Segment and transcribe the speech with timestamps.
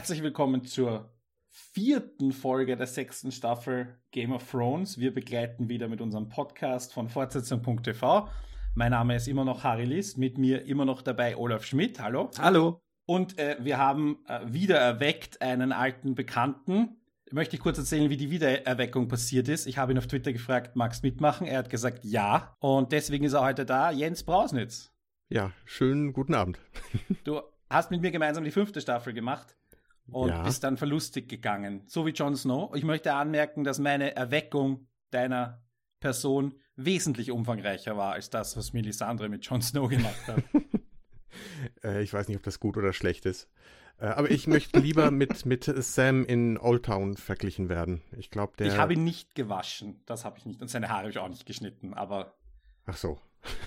[0.00, 1.10] Herzlich willkommen zur
[1.50, 4.96] vierten Folge der sechsten Staffel Game of Thrones.
[4.96, 8.26] Wir begleiten wieder mit unserem Podcast von Fortsetzung.tv.
[8.74, 12.00] Mein Name ist immer noch Harry List, mit mir immer noch dabei Olaf Schmidt.
[12.00, 12.30] Hallo.
[12.38, 12.80] Hallo.
[13.04, 16.96] Und äh, wir haben äh, wieder erweckt einen alten Bekannten.
[17.30, 19.66] Möchte ich kurz erzählen, wie die Wiedererweckung passiert ist.
[19.66, 21.46] Ich habe ihn auf Twitter gefragt, magst mitmachen?
[21.46, 22.56] Er hat gesagt, ja.
[22.60, 24.94] Und deswegen ist er heute da, Jens Brausnitz.
[25.28, 26.58] Ja, schönen guten Abend.
[27.24, 29.54] Du hast mit mir gemeinsam die fünfte Staffel gemacht
[30.12, 30.42] und Ja.
[30.42, 32.74] bist dann verlustig gegangen, so wie Jon Snow.
[32.74, 35.62] Ich möchte anmerken, dass meine Erweckung deiner
[36.00, 40.42] Person wesentlich umfangreicher war als das, was Melisandre mit Jon Snow gemacht hat.
[41.84, 43.48] Äh, ich weiß nicht, ob das gut oder schlecht ist.
[43.98, 48.02] Äh, aber ich möchte lieber mit, mit Sam in Old Town verglichen werden.
[48.16, 48.66] Ich glaube, der.
[48.66, 50.60] Ich habe ihn nicht gewaschen, das habe ich nicht.
[50.60, 52.34] Und seine Haare habe ich auch nicht geschnitten, aber
[52.86, 53.18] Ach so.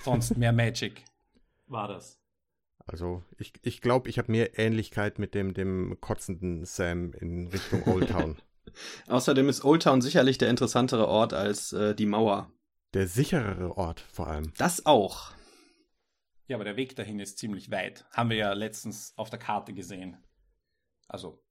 [0.04, 1.04] sonst mehr Magic
[1.68, 2.20] war das.
[2.86, 7.84] Also, ich, ich glaube, ich habe mehr Ähnlichkeit mit dem, dem kotzenden Sam in Richtung
[7.88, 8.38] Old Town.
[9.08, 12.52] Außerdem ist Old Town sicherlich der interessantere Ort als äh, die Mauer.
[12.94, 14.52] der sicherere Ort vor allem.
[14.58, 15.32] Das auch.
[16.48, 18.06] Ja, aber der Weg dahin ist ziemlich weit.
[18.12, 20.18] Haben wir ja letztens auf der Karte gesehen.
[21.08, 21.42] Also,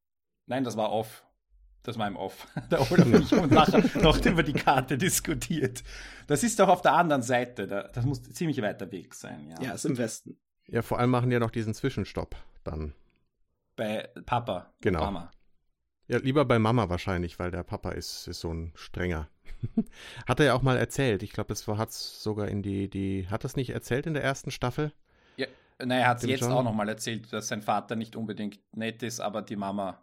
[0.46, 1.24] nein, das war off.
[1.83, 2.46] Das war im Off.
[2.70, 5.83] Der Olaf und ich haben nachher noch über die Karte diskutiert.
[6.28, 7.67] Das ist doch auf der anderen Seite.
[7.67, 9.61] Da- Das muss ein ziemlich weiter Weg sein, ja.
[9.61, 10.39] Ja, ist im Westen.
[10.68, 12.94] Ja, vor allem machen die ja noch diesen Zwischenstopp dann.
[13.77, 14.72] Bei Papa.
[14.80, 15.00] Genau.
[15.00, 15.30] Mama.
[16.08, 19.28] Ja, lieber bei Mama wahrscheinlich, weil der Papa ist, ist so ein strenger.
[20.27, 21.22] hat er ja auch mal erzählt.
[21.22, 23.28] Ich glaube, das hat es sogar in die, die.
[23.28, 24.92] Hat das nicht erzählt in der ersten Staffel?
[25.36, 25.46] Ja,
[25.83, 26.52] naja, er hat es jetzt John?
[26.52, 30.02] auch nochmal erzählt, dass sein Vater nicht unbedingt nett ist, aber die Mama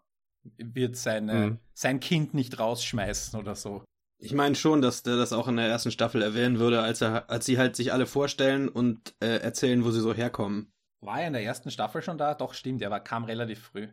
[0.57, 1.59] wird seine, Mhm.
[1.73, 3.83] sein Kind nicht rausschmeißen oder so.
[4.21, 7.29] Ich meine schon, dass der das auch in der ersten Staffel erwähnen würde, als er,
[7.29, 10.73] als sie halt sich alle vorstellen und äh, erzählen, wo sie so herkommen.
[10.99, 12.33] War er in der ersten Staffel schon da?
[12.33, 13.87] Doch, stimmt, er war, kam relativ früh.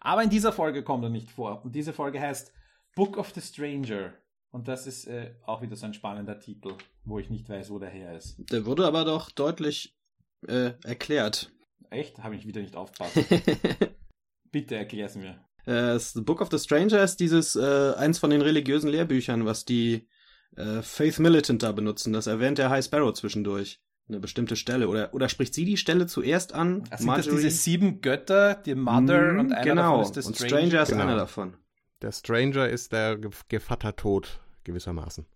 [0.00, 1.62] Aber in dieser Folge kommt er nicht vor.
[1.64, 2.52] Und diese Folge heißt
[2.94, 4.14] Book of the Stranger.
[4.50, 6.74] Und das ist äh, auch wieder so ein spannender Titel,
[7.04, 8.36] wo ich nicht weiß, wo der her ist.
[8.50, 9.98] Der wurde aber doch deutlich
[10.46, 11.52] äh, erklärt.
[11.90, 12.22] Echt?
[12.22, 13.18] Habe ich wieder nicht aufgepasst.
[14.50, 15.44] Bitte erklär's mir.
[15.68, 19.44] Äh, das The Book of the Stranger ist dieses äh, eins von den religiösen Lehrbüchern,
[19.44, 20.08] was die
[20.56, 22.12] äh, Faith Militant da benutzen.
[22.12, 23.80] Das erwähnt der High Sparrow zwischendurch.
[24.08, 24.88] Eine bestimmte Stelle.
[24.88, 26.84] Oder, oder spricht sie die Stelle zuerst an?
[26.88, 29.98] Also sind das diese sieben Götter, die Mother Mhm, und einer genau.
[29.98, 30.48] davon ist der Und Stranger?
[30.56, 31.02] Stranger ist Genau.
[31.02, 31.56] einer davon.
[32.00, 35.26] Der Stranger ist der Ge Gevattertod gewissermaßen.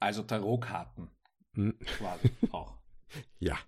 [0.00, 1.10] Also Tarotkarten
[1.54, 1.74] Hm.
[1.98, 2.78] quasi auch.
[3.38, 3.58] Ja.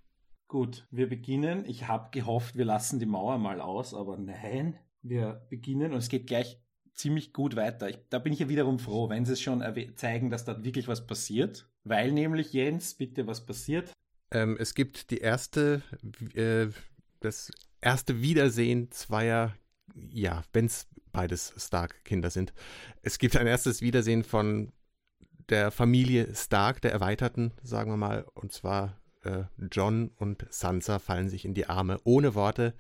[0.48, 1.64] Gut, wir beginnen.
[1.66, 6.08] Ich habe gehofft, wir lassen die Mauer mal aus, aber nein, wir beginnen und es
[6.08, 6.58] geht gleich
[6.94, 7.88] ziemlich gut weiter.
[7.88, 9.62] Ich, da bin ich ja wiederum froh, wenn sie es schon
[9.96, 11.68] zeigen, dass da wirklich was passiert.
[11.84, 13.92] Weil nämlich, Jens, bitte, was passiert?
[14.30, 15.82] Ähm, es gibt die erste,
[16.34, 16.68] äh,
[17.20, 17.50] das
[17.80, 19.54] erste Wiedersehen zweier,
[19.94, 22.52] ja, wenn es beides Stark-Kinder sind.
[23.02, 24.72] Es gibt ein erstes Wiedersehen von
[25.50, 28.24] der Familie Stark, der Erweiterten, sagen wir mal.
[28.34, 32.74] Und zwar äh, John und Sansa fallen sich in die Arme, ohne Worte.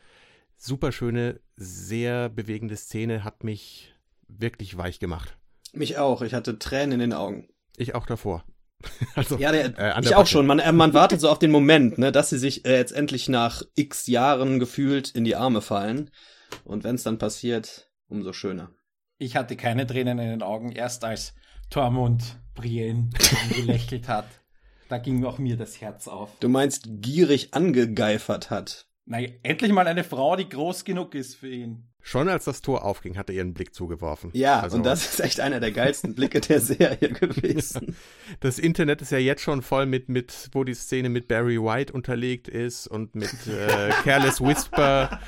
[0.56, 3.94] Superschöne, sehr bewegende Szene, hat mich
[4.28, 5.36] wirklich weich gemacht.
[5.72, 6.22] Mich auch.
[6.22, 7.48] Ich hatte Tränen in den Augen.
[7.76, 8.44] Ich auch davor.
[9.14, 10.46] also, Ja, der, äh, ich der auch schon.
[10.46, 13.28] Man, äh, man wartet so auf den Moment, ne, dass sie sich äh, jetzt endlich
[13.28, 16.10] nach x Jahren gefühlt in die Arme fallen.
[16.64, 18.70] Und wenn es dann passiert, umso schöner.
[19.18, 21.34] Ich hatte keine Tränen in den Augen, erst als
[21.70, 23.10] Tormund Brienne
[23.54, 24.26] gelächelt hat.
[24.88, 26.30] Da ging auch mir das Herz auf.
[26.40, 28.86] Du meinst gierig angegeifert hat.
[29.06, 31.88] Na, endlich mal eine Frau, die groß genug ist für ihn.
[32.00, 34.30] Schon als das Tor aufging, hat er ihren Blick zugeworfen.
[34.34, 37.96] Ja, Also- und das ist echt einer der geilsten Blicke der Serie gewesen.
[38.40, 41.92] Das Internet ist ja jetzt schon voll mit, mit wo die Szene mit Barry White
[41.92, 45.20] unterlegt ist und mit äh, Careless Whisper.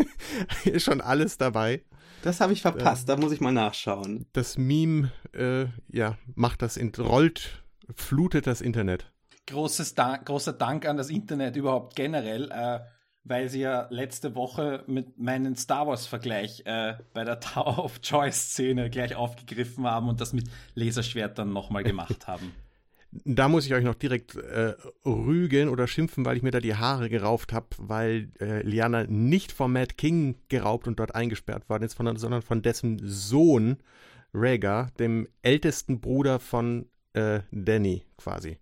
[0.64, 1.82] ist schon alles dabei.
[2.22, 4.26] Das habe ich verpasst, da muss ich mal nachschauen.
[4.32, 7.62] Das Meme, äh, ja, macht das, in- rollt,
[7.94, 9.10] flutet das Internet.
[9.46, 12.80] Großes Dank, großer Dank an das Internet überhaupt generell, äh,
[13.24, 18.90] weil sie ja letzte Woche mit meinen Star Wars-Vergleich äh, bei der Tower of Joy-Szene
[18.90, 22.52] gleich aufgegriffen haben und das mit Laserschwertern nochmal gemacht haben.
[23.24, 24.74] Da muss ich euch noch direkt äh,
[25.04, 29.50] rügen oder schimpfen, weil ich mir da die Haare gerauft habe, weil äh, Liana nicht
[29.50, 33.78] von Matt King geraubt und dort eingesperrt worden ist, von, sondern von dessen Sohn
[34.32, 38.58] Rhaegar, dem ältesten Bruder von äh, Danny quasi.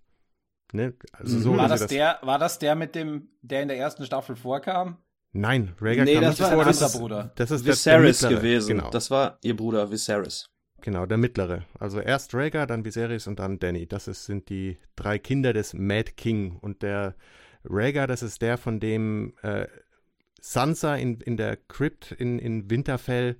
[0.72, 0.94] Ne?
[1.12, 1.56] Also so Mhm.
[1.58, 4.36] War wie sie das, der, war das der mit dem, der in der ersten Staffel
[4.36, 4.98] vorkam?
[5.32, 6.64] Nein, Rhaegar Nee, kam das nicht war vor.
[6.64, 7.32] Das ist, Bruder.
[7.36, 8.40] das ist der, der Viserys mittlere.
[8.40, 8.68] gewesen.
[8.78, 10.48] Genau, Das war ihr Bruder Viserys.
[10.80, 11.64] genau, der mittlere.
[11.78, 13.86] Also erst Rhaegar, dann Viserys und dann Danny.
[13.86, 16.56] Das ist, sind die drei Kinder des Mad King.
[16.60, 17.14] Und der
[17.64, 19.66] Rhaegar, das ist der, von dem äh,
[20.40, 23.36] Sansa in, in der Crypt in, in Winterfell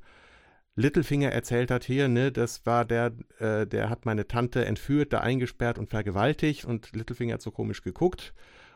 [0.79, 5.19] Littlefinger erzählt hat, hier, ne, das war der, äh, der hat meine Tante entführt, da
[5.19, 8.33] eingesperrt und vergewaltigt und Littlefinger hat so komisch geguckt.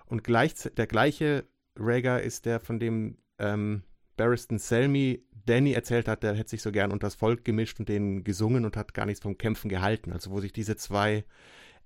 [0.06, 1.44] Und gleich, der gleiche
[1.76, 3.84] Rhaegar ist der, von dem ähm,
[4.16, 7.88] Barristan Selmy Danny erzählt hat, der hätte sich so gern unter das Volk gemischt und
[7.88, 10.12] denen gesungen und hat gar nichts vom Kämpfen gehalten.
[10.12, 11.25] Also wo sich diese zwei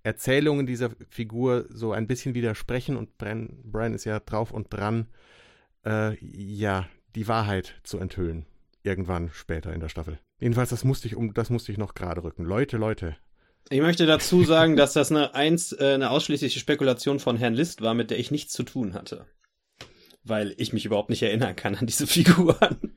[0.03, 5.09] Erzählungen dieser Figur so ein bisschen widersprechen und Bran, Bran ist ja drauf und dran,
[5.85, 8.47] äh, ja, die Wahrheit zu enthüllen
[8.87, 10.19] irgendwann später in der Staffel.
[10.39, 12.45] Jedenfalls, das musste ich um, das musste ich noch gerade rücken.
[12.45, 13.17] Leute, Leute.
[13.69, 17.83] Ich möchte dazu sagen, dass das eine, eins, äh, eine ausschließliche Spekulation von Herrn List
[17.83, 19.27] war, mit der ich nichts zu tun hatte.
[20.23, 22.97] Weil ich mich überhaupt nicht erinnern kann an diese Figuren.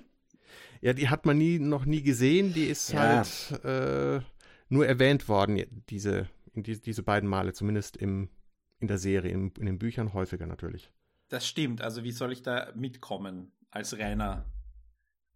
[0.80, 2.54] ja, die hat man nie, noch nie gesehen.
[2.54, 3.00] Die ist ja.
[3.00, 4.24] halt äh,
[4.68, 8.28] nur erwähnt worden, diese, die, diese beiden Male, zumindest im,
[8.78, 10.90] in der Serie, in, in den Büchern häufiger natürlich.
[11.28, 11.80] Das stimmt.
[11.80, 14.44] Also wie soll ich da mitkommen als reiner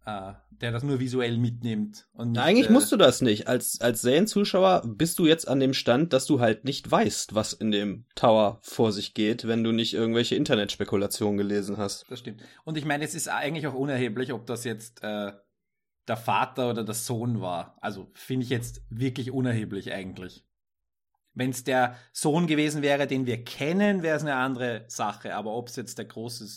[0.09, 2.07] äh, der das nur visuell mitnimmt.
[2.13, 3.47] Und nicht, Eigentlich äh, musst du das nicht.
[3.47, 7.53] Als, als Serienzuschauer bist du jetzt an dem Stand, dass du halt nicht weißt, was
[7.53, 12.05] in dem Tower vor sich geht, wenn du nicht irgendwelche Internetspekulationen gelesen hast.
[12.09, 12.41] Das stimmt.
[12.65, 15.31] Und ich meine, es ist eigentlich auch unerheblich, ob das jetzt äh,
[16.07, 17.77] der Vater oder der Sohn war.
[17.79, 20.45] Also finde ich jetzt wirklich unerheblich eigentlich.
[21.33, 25.35] Wenn es der Sohn gewesen wäre, den wir kennen, wäre es eine andere Sache.
[25.35, 26.47] Aber ob es jetzt der große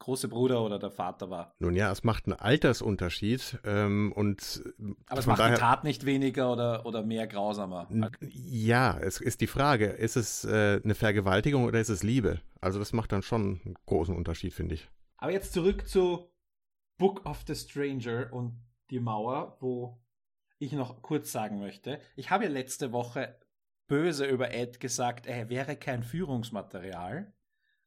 [0.00, 1.54] große Bruder oder der Vater war.
[1.60, 4.62] Nun ja, es macht einen Altersunterschied ähm, und
[5.06, 7.86] aber es macht daher, die Tat nicht weniger oder, oder mehr grausamer.
[8.20, 12.40] Ja, es ist die Frage, ist es äh, eine Vergewaltigung oder ist es Liebe?
[12.60, 14.88] Also das macht dann schon einen großen Unterschied, finde ich.
[15.18, 16.30] Aber jetzt zurück zu
[16.98, 18.60] Book of the Stranger und
[18.90, 20.02] die Mauer, wo
[20.58, 22.00] ich noch kurz sagen möchte.
[22.16, 23.38] Ich habe ja letzte Woche
[23.86, 27.32] böse über Ed gesagt, er wäre kein Führungsmaterial,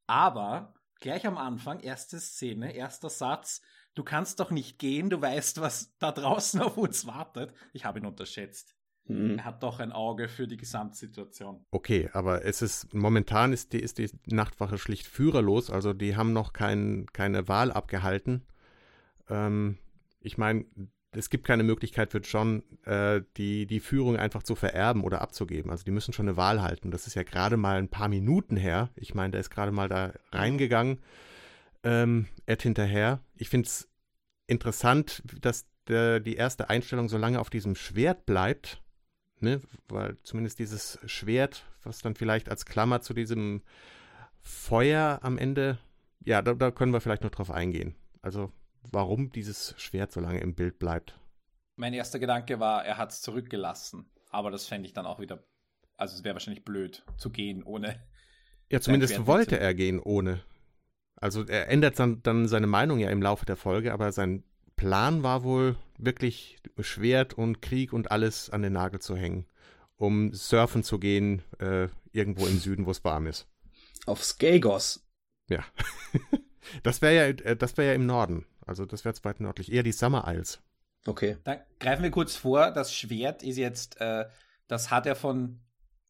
[0.07, 3.61] aber Gleich am Anfang, erste Szene, erster Satz.
[3.93, 7.53] Du kannst doch nicht gehen, du weißt, was da draußen auf uns wartet.
[7.73, 8.73] Ich habe ihn unterschätzt.
[9.03, 9.37] Mhm.
[9.37, 11.65] Er hat doch ein Auge für die Gesamtsituation.
[11.71, 16.31] Okay, aber es ist momentan ist die, ist die Nachtwache schlicht führerlos, also die haben
[16.31, 18.47] noch kein, keine Wahl abgehalten.
[19.27, 19.79] Ähm,
[20.21, 20.65] ich meine,
[21.15, 25.71] es gibt keine Möglichkeit für John, äh, die, die Führung einfach zu vererben oder abzugeben.
[25.71, 26.91] Also die müssen schon eine Wahl halten.
[26.91, 28.89] Das ist ja gerade mal ein paar Minuten her.
[28.95, 30.99] Ich meine, der ist gerade mal da reingegangen.
[31.83, 33.19] Ähm, Ed hinterher.
[33.35, 33.89] Ich finde es
[34.47, 38.81] interessant, dass der, die erste Einstellung so lange auf diesem Schwert bleibt.
[39.39, 39.61] Ne?
[39.89, 43.61] Weil zumindest dieses Schwert, was dann vielleicht als Klammer zu diesem
[44.41, 45.77] Feuer am Ende,
[46.23, 47.95] ja, da, da können wir vielleicht noch drauf eingehen.
[48.21, 48.51] Also
[48.91, 51.19] warum dieses Schwert so lange im Bild bleibt.
[51.75, 54.09] Mein erster Gedanke war, er hat es zurückgelassen.
[54.29, 55.43] Aber das fände ich dann auch wieder,
[55.97, 57.99] also es wäre wahrscheinlich blöd zu gehen ohne.
[58.69, 60.41] Ja, zumindest wollte er gehen ohne.
[61.15, 64.43] Also er ändert dann, dann seine Meinung ja im Laufe der Folge, aber sein
[64.75, 69.45] Plan war wohl wirklich Schwert und Krieg und alles an den Nagel zu hängen,
[69.95, 73.47] um surfen zu gehen, äh, irgendwo im Süden, wo es warm ist.
[74.05, 75.07] Auf Skagos.
[75.49, 75.63] Ja.
[76.83, 78.45] das wäre ja, äh, das wäre ja im Norden.
[78.65, 79.71] Also das wäre zweit nördlich.
[79.71, 80.61] Eher die Summer Isles.
[81.05, 81.37] Okay.
[81.43, 82.71] Dann greifen wir kurz vor.
[82.71, 84.25] Das Schwert ist jetzt, äh,
[84.67, 85.61] das hat er von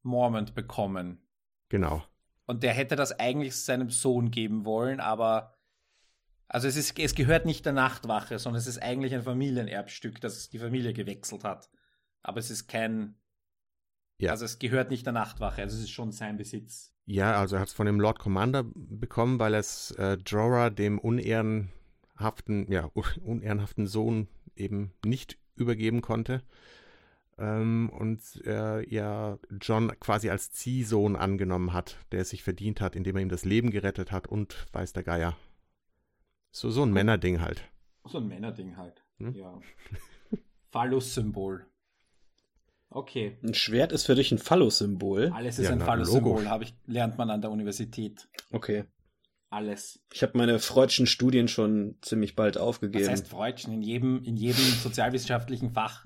[0.03, 1.25] Mormont bekommen.
[1.69, 2.03] Genau.
[2.45, 5.53] Und der hätte das eigentlich seinem Sohn geben wollen, aber
[6.47, 10.49] also es, ist, es gehört nicht der Nachtwache, sondern es ist eigentlich ein Familienerbstück, das
[10.49, 11.69] die Familie gewechselt hat.
[12.21, 13.15] Aber es ist kein.
[14.19, 14.31] Ja.
[14.31, 16.93] Also es gehört nicht der Nachtwache, also es ist schon sein Besitz.
[17.05, 20.99] Ja, also er hat es von dem Lord Commander bekommen, weil es äh, Jorah, dem
[20.99, 21.71] Unehren
[22.15, 22.89] haften, ja,
[23.23, 26.41] unehrenhaften Sohn eben nicht übergeben konnte.
[27.37, 32.95] Ähm, und er ja John quasi als Ziehsohn angenommen hat, der es sich verdient hat,
[32.95, 35.35] indem er ihm das Leben gerettet hat und weiß der Geier.
[36.51, 36.93] So, so ein oh.
[36.93, 37.63] Männerding halt.
[38.05, 39.03] So ein Männerding halt.
[39.17, 39.33] Hm?
[39.33, 39.59] Ja.
[40.71, 41.65] Phallus-Symbol.
[42.89, 43.37] Okay.
[43.41, 45.31] Ein Schwert ist für dich ein Phallus-Symbol.
[45.33, 48.27] Alles ist ja, ein Phallus-Symbol, ich, lernt man an der Universität.
[48.51, 48.85] Okay
[49.53, 49.99] alles.
[50.11, 53.03] Ich habe meine freudschen Studien schon ziemlich bald aufgegeben.
[53.03, 53.73] Das heißt freudschen?
[53.73, 56.05] In jedem, in jedem sozialwissenschaftlichen Fach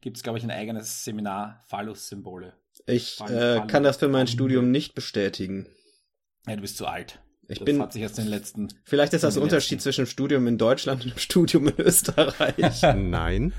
[0.00, 2.52] gibt es, glaube ich, ein eigenes Seminar Phallus-Symbole.
[2.86, 5.66] Ich äh, kann das für mein Studium nicht bestätigen.
[6.46, 7.20] Ja, du bist zu alt.
[7.48, 8.68] Ich das bin, hat sich erst in den letzten.
[8.84, 9.82] Vielleicht ist das ein Unterschied letzten.
[9.82, 12.82] zwischen dem Studium in Deutschland und dem Studium in Österreich.
[12.96, 13.52] Nein.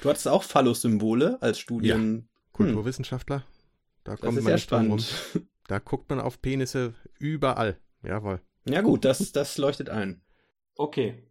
[0.00, 2.16] Du hattest auch Phallus-Symbole als Studien.
[2.16, 2.40] Ja.
[2.52, 3.44] Kulturwissenschaftler.
[4.04, 5.04] Da das kommt ist man ja spannend.
[5.34, 5.48] Rum.
[5.70, 7.78] Da guckt man auf Penisse überall.
[8.02, 8.40] Jawohl.
[8.68, 10.20] Ja gut, das, das leuchtet ein.
[10.74, 11.30] Okay.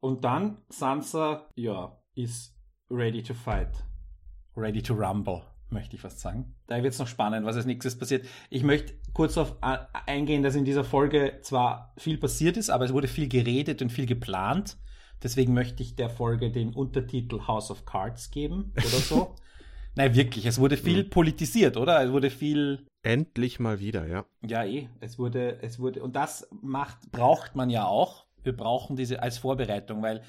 [0.00, 2.54] Und dann Sansa, ja, ist
[2.90, 3.82] ready to fight.
[4.54, 5.40] Ready to rumble.
[5.70, 6.54] möchte ich fast sagen.
[6.66, 8.26] Da wird es noch spannend, was als nächstes passiert.
[8.50, 12.92] Ich möchte kurz darauf eingehen, dass in dieser Folge zwar viel passiert ist, aber es
[12.92, 14.76] wurde viel geredet und viel geplant.
[15.22, 19.34] Deswegen möchte ich der Folge den Untertitel House of Cards geben oder so.
[19.98, 21.10] Nein, wirklich, es wurde viel mhm.
[21.10, 22.00] politisiert, oder?
[22.04, 22.86] Es wurde viel.
[23.02, 24.24] Endlich mal wieder, ja.
[24.46, 24.88] Ja, eh.
[25.00, 28.24] Es wurde, es wurde, und das macht, braucht man ja auch.
[28.44, 30.22] Wir brauchen diese als Vorbereitung, weil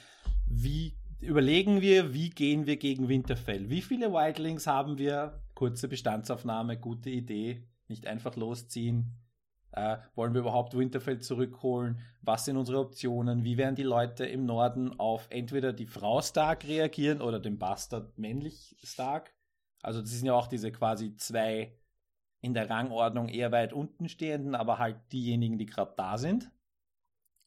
[0.48, 3.70] wie überlegen wir, wie gehen wir gegen Winterfell?
[3.70, 5.40] Wie viele Wildlings haben wir?
[5.54, 7.64] Kurze Bestandsaufnahme, gute Idee.
[7.88, 9.20] Nicht einfach losziehen.
[9.72, 12.00] Äh, wollen wir überhaupt Winterfell zurückholen?
[12.24, 13.44] Was sind unsere Optionen?
[13.44, 18.18] Wie werden die Leute im Norden auf entweder die Frau Stark reagieren oder den Bastard
[18.18, 19.32] männlich Stark?
[19.82, 21.76] Also das sind ja auch diese quasi zwei
[22.42, 26.52] in der Rangordnung eher weit unten stehenden, aber halt diejenigen, die gerade da sind.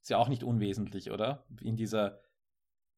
[0.03, 1.45] Ist ja auch nicht unwesentlich, oder?
[1.61, 2.21] In dieser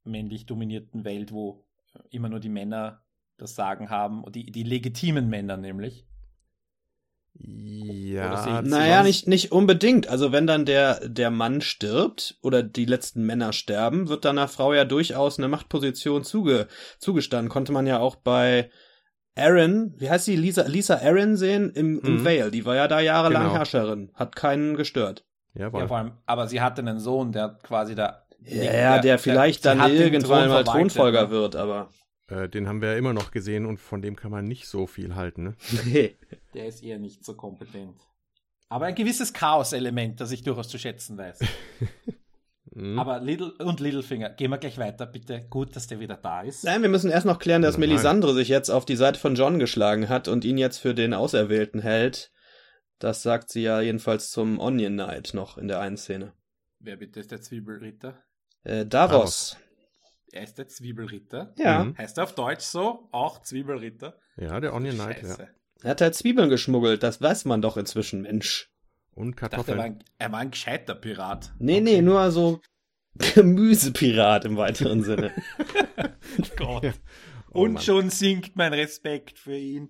[0.05, 1.67] männlich dominierten Welt, wo
[2.11, 3.03] immer nur die Männer
[3.37, 6.07] das Sagen haben, die, die legitimen Männer nämlich.
[7.37, 10.07] Ja, naja, nicht, nicht unbedingt.
[10.07, 14.47] Also wenn dann der, der Mann stirbt oder die letzten Männer sterben, wird dann der
[14.47, 17.49] Frau ja durchaus eine Machtposition zuge, zugestanden.
[17.49, 18.71] Konnte man ja auch bei
[19.37, 22.25] Aaron, wie heißt sie, Lisa, Lisa Aaron sehen im, im mhm.
[22.25, 22.51] Vale.
[22.51, 23.55] Die war ja da jahrelang genau.
[23.55, 25.25] Herrscherin, hat keinen gestört.
[25.55, 28.27] Ja, ja, vor allem, aber sie hatte einen Sohn, der quasi da.
[28.41, 31.91] Ja, der, der vielleicht der, dann irgendwann mal Thronfolger wird, aber.
[32.29, 34.87] Äh, den haben wir ja immer noch gesehen und von dem kann man nicht so
[34.87, 35.55] viel halten, ne?
[35.85, 36.17] Nee.
[36.55, 37.97] der ist eher nicht so kompetent.
[38.69, 41.39] Aber ein gewisses Chaos-Element, das ich durchaus zu schätzen weiß.
[42.75, 42.99] Mhm.
[42.99, 45.47] Aber Little und Littlefinger, gehen wir gleich weiter, bitte.
[45.49, 46.65] Gut, dass der wieder da ist.
[46.65, 49.59] Nein, wir müssen erst noch klären, dass Melisandre sich jetzt auf die Seite von John
[49.59, 52.33] geschlagen hat und ihn jetzt für den Auserwählten hält.
[52.99, 56.33] Das sagt sie ja jedenfalls zum Onion Knight noch in der einen Szene.
[56.79, 58.23] Wer bitte ist der Zwiebelritter?
[58.63, 59.57] Äh, Davos.
[60.33, 61.55] Er ist der Zwiebelritter.
[61.57, 61.85] Ja.
[61.85, 61.97] Mhm.
[61.97, 63.09] Heißt er auf Deutsch so?
[63.13, 64.19] Auch Zwiebelritter?
[64.37, 65.37] Ja, der Onion Knight, ja.
[65.83, 68.71] Er hat halt Zwiebeln geschmuggelt, das weiß man doch inzwischen, Mensch.
[69.15, 69.67] Und Kartoffeln.
[69.67, 71.53] Dachte, er, war ein, er, war ein, gescheiter Pirat.
[71.59, 71.83] Nee, okay.
[71.83, 72.61] nee, nur so
[73.17, 75.33] Gemüsepirat im weiteren Sinne.
[76.39, 76.93] oh Gott.
[77.53, 77.83] Oh, Und Mann.
[77.83, 79.89] schon sinkt mein Respekt für ihn.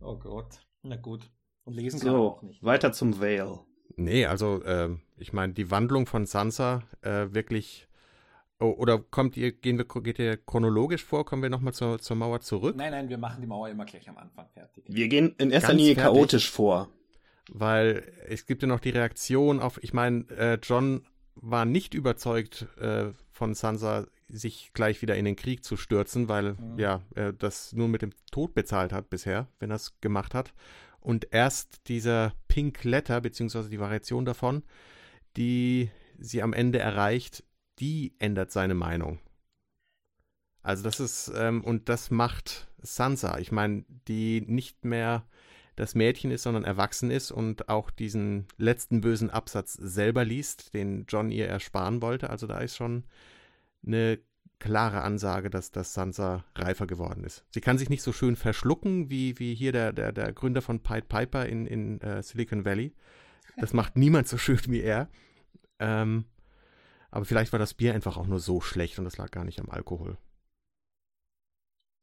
[0.00, 0.60] Oh Gott.
[0.82, 1.30] Na gut.
[1.64, 2.62] Und lesen kann so, auch nicht.
[2.62, 3.60] Weiter zum Vale.
[3.96, 7.86] Nee, also äh, ich meine, die Wandlung von Sansa äh, wirklich.
[8.62, 11.24] Oh, oder kommt ihr, gehen wir, geht ihr chronologisch vor?
[11.24, 12.76] Kommen wir nochmal zur, zur Mauer zurück?
[12.76, 14.84] Nein, nein, wir machen die Mauer immer gleich am Anfang fertig.
[14.86, 16.12] Wir gehen in erster Ganz Linie fertig.
[16.12, 16.90] chaotisch vor
[17.52, 21.02] weil es gibt ja noch die Reaktion auf, ich meine, äh, John
[21.34, 26.54] war nicht überzeugt äh, von Sansa, sich gleich wieder in den Krieg zu stürzen, weil
[26.54, 26.78] mhm.
[26.78, 30.54] ja, er das nur mit dem Tod bezahlt hat bisher, wenn er es gemacht hat.
[31.00, 34.62] Und erst dieser Pink Letter, beziehungsweise die Variation davon,
[35.36, 37.42] die sie am Ende erreicht,
[37.80, 39.18] die ändert seine Meinung.
[40.62, 43.38] Also das ist, ähm, und das macht Sansa.
[43.38, 45.24] Ich meine, die nicht mehr
[45.80, 51.06] das Mädchen ist, sondern erwachsen ist und auch diesen letzten bösen Absatz selber liest, den
[51.08, 52.28] John ihr ersparen wollte.
[52.28, 53.04] Also da ist schon
[53.84, 54.18] eine
[54.58, 57.46] klare Ansage, dass, dass Sansa reifer geworden ist.
[57.50, 60.82] Sie kann sich nicht so schön verschlucken wie, wie hier der, der, der Gründer von
[60.82, 62.94] Pied Piper in, in uh, Silicon Valley.
[63.56, 65.08] Das macht niemand so schön wie er.
[65.78, 66.26] Ähm,
[67.10, 69.60] aber vielleicht war das Bier einfach auch nur so schlecht und das lag gar nicht
[69.60, 70.18] am Alkohol.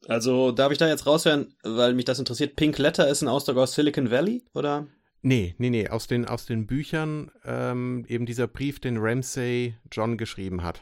[0.06, 3.58] Also darf ich da jetzt raushören, weil mich das interessiert, Pink Letter ist ein Ausdruck
[3.58, 4.88] aus Silicon Valley, oder?
[5.22, 10.18] Nee, nee, nee, aus den, aus den Büchern ähm, eben dieser Brief, den Ramsay John
[10.18, 10.82] geschrieben hat.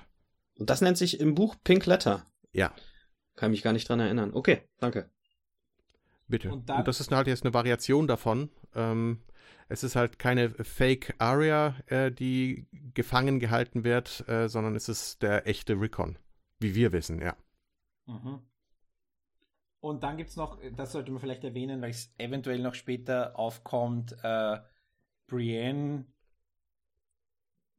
[0.59, 2.25] Und das nennt sich im Buch Pink Letter?
[2.51, 2.73] Ja.
[3.35, 4.31] Kann mich gar nicht dran erinnern.
[4.33, 5.09] Okay, danke.
[6.27, 6.51] Bitte.
[6.51, 8.49] Und, Und das ist halt jetzt eine Variation davon.
[8.73, 9.21] Ähm,
[9.67, 15.21] es ist halt keine Fake Aria, äh, die gefangen gehalten wird, äh, sondern es ist
[15.21, 16.17] der echte Recon.
[16.59, 17.35] Wie wir wissen, ja.
[18.05, 18.39] Mhm.
[19.85, 23.37] Und dann gibt es noch, das sollte man vielleicht erwähnen, weil es eventuell noch später
[23.37, 24.57] aufkommt, äh,
[25.27, 26.07] Brienne,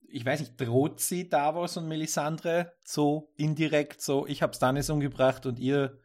[0.03, 5.47] ich weiß nicht, droht sie Davos und Melisandre so indirekt so, ich habe Stannis umgebracht
[5.47, 5.99] und ihr,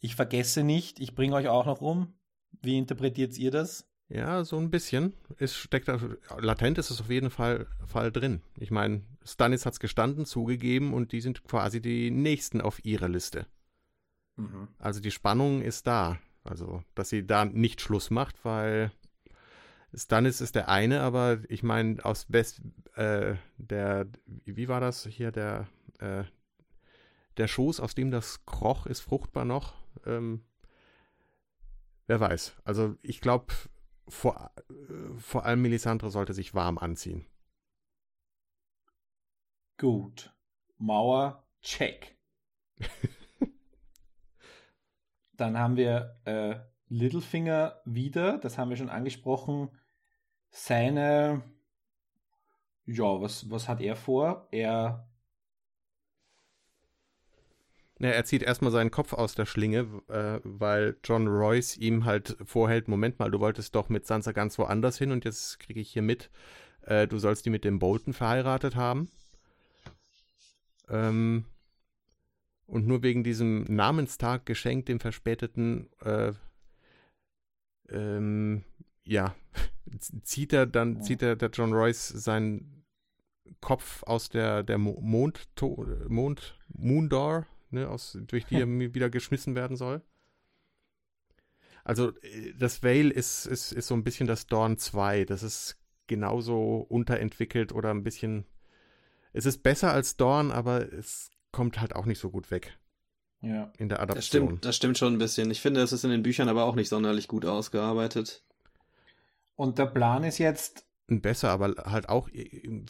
[0.00, 2.14] ich vergesse nicht, ich bringe euch auch noch um.
[2.62, 3.86] Wie interpretiert ihr das?
[4.08, 5.12] Ja, so ein bisschen.
[5.36, 5.90] Es steckt
[6.38, 8.40] latent ist es auf jeden Fall, Fall drin.
[8.58, 13.10] Ich meine, Stannis hat es gestanden, zugegeben und die sind quasi die nächsten auf ihrer
[13.10, 13.46] Liste.
[14.36, 14.68] Mhm.
[14.78, 16.18] Also die Spannung ist da.
[16.44, 18.92] Also, dass sie da nicht Schluss macht, weil
[19.92, 22.60] Stannis ist der eine, aber ich meine, aus Best,
[22.94, 25.66] äh, der, wie war das hier, der,
[25.98, 26.24] äh,
[27.36, 29.74] der Schoß, aus dem das kroch, ist fruchtbar noch.
[30.04, 30.44] Ähm,
[32.06, 32.56] wer weiß.
[32.64, 33.52] Also, ich glaube,
[34.08, 37.26] vor, äh, vor allem Melisandre sollte sich warm anziehen.
[39.78, 40.32] Gut.
[40.78, 42.16] Mauer, check.
[45.36, 46.56] Dann haben wir äh,
[46.88, 49.70] Littlefinger wieder, das haben wir schon angesprochen,
[50.50, 51.42] seine,
[52.86, 54.48] ja, was, was hat er vor?
[54.50, 55.08] Er.
[57.98, 62.36] Ja, er zieht erstmal seinen Kopf aus der Schlinge, äh, weil John Royce ihm halt
[62.44, 65.90] vorhält, Moment mal, du wolltest doch mit Sansa ganz woanders hin und jetzt kriege ich
[65.90, 66.30] hier mit,
[66.82, 69.10] äh, du sollst die mit dem Bolton verheiratet haben.
[70.88, 71.46] Ähm,
[72.66, 76.32] und nur wegen diesem Namenstag geschenkt, dem verspäteten, äh,
[77.88, 78.64] ähm,
[79.04, 79.34] ja,
[80.22, 81.00] zieht er dann, ja.
[81.02, 82.84] zieht er der John Royce seinen
[83.60, 85.48] Kopf aus der, der Mond,
[86.08, 90.02] Mond, Moondor, ne, aus, durch die er wieder geschmissen werden soll.
[91.84, 95.24] Also äh, das Vale ist, ist, ist so ein bisschen das Dawn 2.
[95.24, 98.44] Das ist genauso unterentwickelt oder ein bisschen.
[99.32, 102.78] Es ist besser als Dawn, aber es kommt halt auch nicht so gut weg.
[103.40, 103.72] Ja.
[103.78, 104.16] In der Adaption.
[104.16, 105.50] Das stimmt, das stimmt schon ein bisschen.
[105.50, 108.42] Ich finde, es ist in den Büchern aber auch nicht sonderlich gut ausgearbeitet.
[109.54, 110.86] Und der Plan ist jetzt.
[111.08, 112.28] Besser, aber halt auch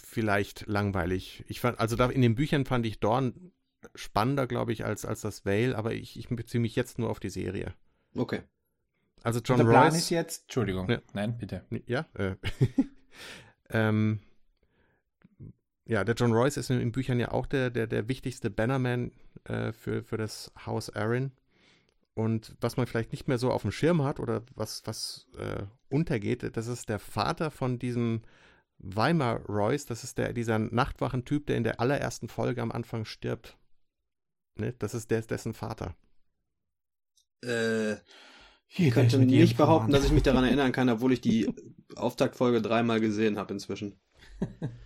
[0.02, 1.44] vielleicht langweilig.
[1.48, 3.52] Ich fand, also da in den Büchern fand ich Dorn
[3.94, 7.20] spannender, glaube ich, als, als das Vale, aber ich, ich beziehe mich jetzt nur auf
[7.20, 7.74] die Serie.
[8.14, 8.42] Okay.
[9.22, 9.74] Also John der Royce.
[9.74, 10.42] Plan ist jetzt.
[10.44, 10.88] Entschuldigung.
[10.88, 11.00] Ja.
[11.12, 11.64] Nein, bitte.
[11.86, 12.06] Ja.
[12.14, 12.36] Äh,
[13.70, 14.20] ähm,
[15.86, 19.12] ja, der John Royce ist in den Büchern ja auch der, der, der wichtigste Bannerman
[19.44, 21.32] äh, für, für das Haus Aaron.
[22.14, 25.62] Und was man vielleicht nicht mehr so auf dem Schirm hat oder was, was äh,
[25.88, 28.22] untergeht, das ist der Vater von diesem
[28.78, 29.86] Weimar Royce.
[29.86, 33.56] Das ist der, dieser Nachtwachen-Typ, der in der allerersten Folge am Anfang stirbt.
[34.56, 34.74] Ne?
[34.78, 35.94] Das ist der, dessen Vater.
[37.44, 37.96] Äh,
[38.68, 41.48] ich könnte nicht behaupten, dass ich mich daran erinnern kann, obwohl ich die
[41.94, 44.00] Auftaktfolge dreimal gesehen habe inzwischen.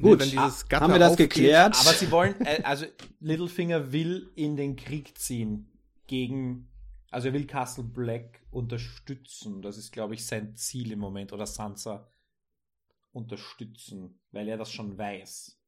[0.00, 1.74] Gut, ah, haben wir das aufgeht, geklärt.
[1.80, 2.86] Aber sie wollen, äh, also
[3.20, 5.72] Littlefinger will in den Krieg ziehen
[6.06, 6.68] gegen,
[7.10, 9.60] also er will Castle Black unterstützen.
[9.60, 11.32] Das ist, glaube ich, sein Ziel im Moment.
[11.32, 12.12] Oder Sansa
[13.12, 15.58] unterstützen, weil er das schon weiß,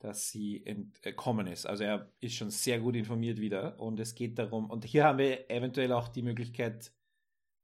[0.00, 1.66] dass sie entkommen ist.
[1.66, 3.80] Also er ist schon sehr gut informiert wieder.
[3.80, 6.92] Und es geht darum, und hier haben wir eventuell auch die Möglichkeit,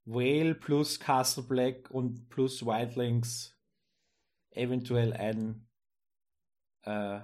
[0.06, 3.53] Whale plus Castle Black und plus Wildlings
[4.54, 5.68] eventuell ein,
[6.82, 7.20] äh,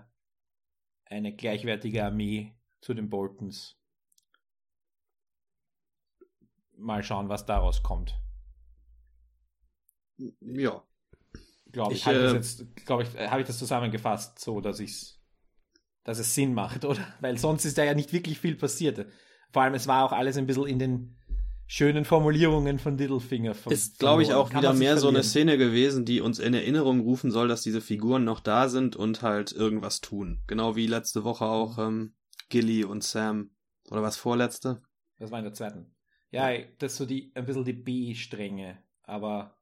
[1.07, 3.77] eine gleichwertige Armee zu den Boltons.
[6.77, 8.19] Mal schauen, was daraus kommt.
[10.41, 10.83] Ja.
[11.73, 15.23] Glaube ich, ich äh, jetzt, glaube ich, habe ich das zusammengefasst, so dass ich's,
[16.03, 17.15] dass es Sinn macht, oder?
[17.21, 19.07] Weil sonst ist da ja nicht wirklich viel passiert.
[19.53, 21.20] Vor allem, es war auch alles ein bisschen in den
[21.71, 23.55] schönen Formulierungen von Littlefinger.
[23.55, 27.01] Von, ist, glaube ich, auch wieder mehr so eine Szene gewesen, die uns in Erinnerung
[27.01, 30.43] rufen soll, dass diese Figuren noch da sind und halt irgendwas tun.
[30.49, 32.15] Genau wie letzte Woche auch ähm,
[32.49, 33.51] Gilly und Sam.
[33.89, 34.83] Oder was vorletzte?
[35.21, 35.95] Das war in der zweiten.
[36.33, 39.57] Ja, das ist so die, ein bisschen die B-Stränge, aber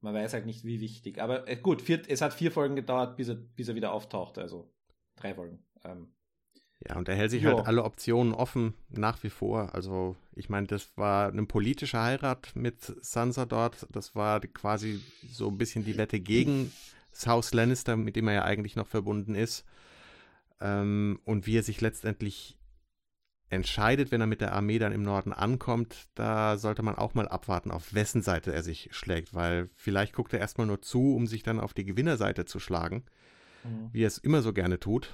[0.00, 1.20] man weiß halt nicht, wie wichtig.
[1.20, 4.40] Aber äh, gut, vier, es hat vier Folgen gedauert, bis er, bis er wieder auftauchte,
[4.40, 4.72] also
[5.16, 5.62] drei Folgen.
[5.84, 6.14] Ähm,
[6.88, 7.56] ja, und er hält sich jo.
[7.56, 9.74] halt alle Optionen offen, nach wie vor.
[9.74, 13.86] Also, ich meine, das war eine politische Heirat mit Sansa dort.
[13.90, 16.72] Das war quasi so ein bisschen die Wette gegen
[17.10, 19.66] das Haus Lannister, mit dem er ja eigentlich noch verbunden ist.
[20.60, 22.56] Ähm, und wie er sich letztendlich
[23.50, 27.28] entscheidet, wenn er mit der Armee dann im Norden ankommt, da sollte man auch mal
[27.28, 31.26] abwarten, auf wessen Seite er sich schlägt, weil vielleicht guckt er erstmal nur zu, um
[31.26, 33.04] sich dann auf die Gewinnerseite zu schlagen,
[33.64, 33.90] mhm.
[33.92, 35.12] wie er es immer so gerne tut.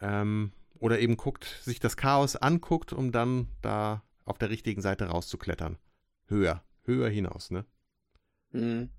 [0.00, 5.04] Ähm, oder eben guckt, sich das Chaos anguckt, um dann da auf der richtigen Seite
[5.06, 5.78] rauszuklettern.
[6.26, 7.64] Höher, höher hinaus, ne?
[8.52, 8.90] Mhm.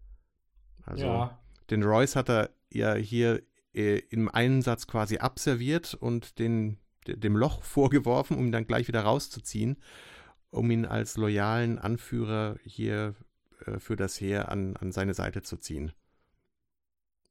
[0.83, 1.39] Also, ja.
[1.69, 3.41] den Royce hat er ja hier
[3.73, 9.01] äh, im Einsatz quasi abserviert und den, dem Loch vorgeworfen, um ihn dann gleich wieder
[9.01, 9.77] rauszuziehen,
[10.51, 13.15] um ihn als loyalen Anführer hier
[13.65, 15.93] äh, für das Heer an, an seine Seite zu ziehen.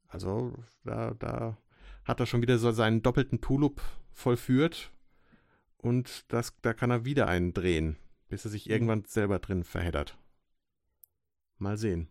[0.09, 1.57] Also, da, da
[2.05, 3.81] hat er schon wieder so seinen doppelten Tulip
[4.13, 4.93] vollführt
[5.79, 7.97] und das, da kann er wieder einen drehen,
[8.29, 8.73] bis er sich mhm.
[8.73, 10.17] irgendwann selber drin verheddert.
[11.59, 12.09] Mal sehen.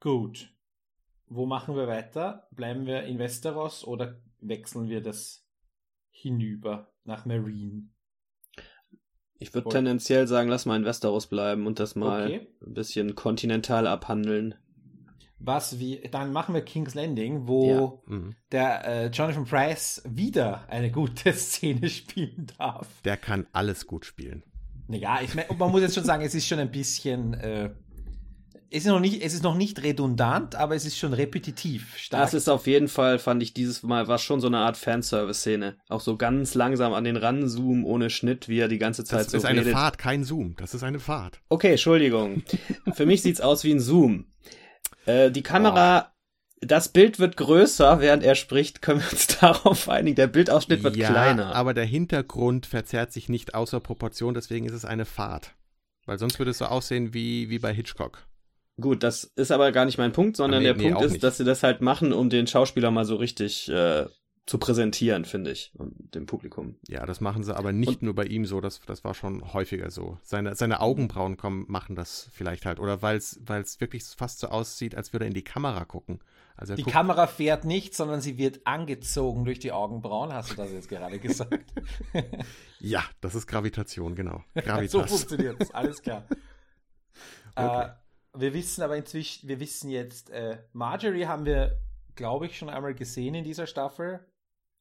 [0.00, 0.52] Gut.
[1.28, 2.48] Wo machen wir weiter?
[2.52, 5.44] Bleiben wir in Westeros oder wechseln wir das
[6.10, 7.88] hinüber nach Marine?
[9.38, 12.46] Ich würde tendenziell sagen, lass mal in Westeros bleiben und das mal okay.
[12.64, 14.54] ein bisschen kontinental abhandeln
[15.38, 18.14] was wie, dann machen wir King's Landing, wo ja.
[18.14, 18.34] mhm.
[18.52, 22.88] der äh, Jonathan Price wieder eine gute Szene spielen darf.
[23.04, 24.42] Der kann alles gut spielen.
[24.88, 27.70] Ja, ich mein, man muss jetzt schon sagen, es ist schon ein bisschen, äh,
[28.70, 31.96] es ist noch nicht, es ist noch nicht redundant, aber es ist schon repetitiv.
[31.96, 32.22] Stark.
[32.22, 35.76] Das ist auf jeden Fall, fand ich dieses Mal, war schon so eine Art Fanservice-Szene.
[35.88, 39.26] Auch so ganz langsam an den ranzoomen, ohne Schnitt, wie er die ganze Zeit das
[39.32, 40.54] so Das ist eine Fahrt, kein Zoom.
[40.56, 41.40] Das ist eine Fahrt.
[41.48, 42.42] Okay, Entschuldigung.
[42.92, 44.26] Für mich sieht's aus wie ein Zoom.
[45.06, 46.66] Äh, die Kamera, oh.
[46.66, 50.16] das Bild wird größer, während er spricht, können wir uns darauf einigen.
[50.16, 51.54] Der Bildausschnitt wird ja, kleiner.
[51.54, 55.54] aber der Hintergrund verzerrt sich nicht außer Proportion, deswegen ist es eine Fahrt.
[56.04, 58.26] Weil sonst würde es so aussehen wie, wie bei Hitchcock.
[58.80, 61.24] Gut, das ist aber gar nicht mein Punkt, sondern nee, der nee, Punkt ist, nicht.
[61.24, 64.04] dass sie das halt machen, um den Schauspieler mal so richtig äh,
[64.46, 66.76] zu präsentieren, finde ich, dem Publikum.
[66.86, 69.52] Ja, das machen sie aber nicht und, nur bei ihm so, das, das war schon
[69.52, 70.18] häufiger so.
[70.22, 72.78] Seine, seine Augenbrauen kommen, machen das vielleicht halt.
[72.78, 76.20] Oder weil es wirklich fast so aussieht, als würde er in die Kamera gucken.
[76.56, 80.70] Also die Kamera fährt nicht, sondern sie wird angezogen durch die Augenbrauen, hast du das
[80.72, 81.72] jetzt gerade gesagt?
[82.80, 84.42] ja, das ist Gravitation, genau.
[84.54, 84.92] Gravitas.
[84.92, 86.24] so funktioniert es, alles klar.
[87.58, 87.86] Okay.
[87.86, 87.88] Äh,
[88.38, 91.80] wir wissen aber inzwischen, wir wissen jetzt, äh, Marjorie haben wir,
[92.14, 94.20] glaube ich, schon einmal gesehen in dieser Staffel.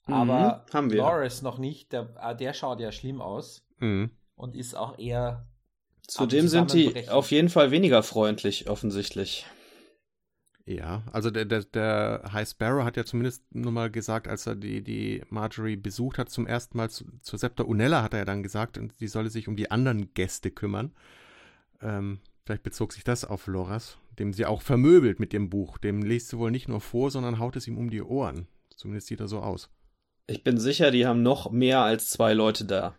[0.07, 0.97] Mhm, aber haben wir.
[0.97, 1.91] Loris noch nicht.
[1.91, 3.65] Der, ah, der schaut ja schlimm aus.
[3.79, 4.11] Mhm.
[4.35, 5.47] Und ist auch eher.
[6.07, 9.45] Zudem sind die auf jeden Fall weniger freundlich, offensichtlich.
[10.67, 14.55] Ja, also der, der, der High Sparrow hat ja zumindest nur mal gesagt, als er
[14.55, 18.25] die, die Marjorie besucht hat, zum ersten Mal zu, zur Septa Unella hat er ja
[18.25, 20.93] dann gesagt, und sie solle sich um die anderen Gäste kümmern.
[21.81, 25.79] Ähm, Vielleicht bezog sich das auf Loras, dem sie auch vermöbelt mit dem Buch.
[25.79, 28.47] Dem liest sie wohl nicht nur vor, sondern haut es ihm um die Ohren.
[28.75, 29.71] Zumindest sieht er so aus.
[30.27, 32.95] Ich bin sicher, die haben noch mehr als zwei Leute da.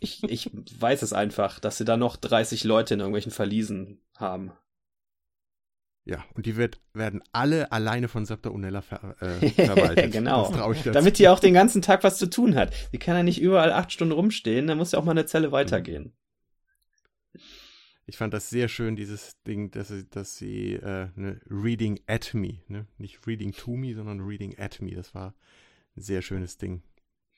[0.00, 4.52] Ich, ich weiß es einfach, dass sie da noch 30 Leute in irgendwelchen Verliesen haben.
[6.04, 10.10] Ja, und die wird, werden alle alleine von Septa Unella ver, äh, verwaltet.
[10.10, 10.50] genau.
[10.84, 12.72] Damit die auch den ganzen Tag was zu tun hat.
[12.92, 15.52] Die kann ja nicht überall acht Stunden rumstehen, dann muss ja auch mal eine Zelle
[15.52, 16.14] weitergehen.
[18.06, 22.32] Ich fand das sehr schön, dieses Ding, dass sie, dass sie äh, ne, Reading at
[22.32, 22.86] me, ne?
[22.96, 24.94] nicht Reading to me, sondern Reading at me.
[24.94, 25.34] Das war
[26.00, 26.82] sehr schönes Ding.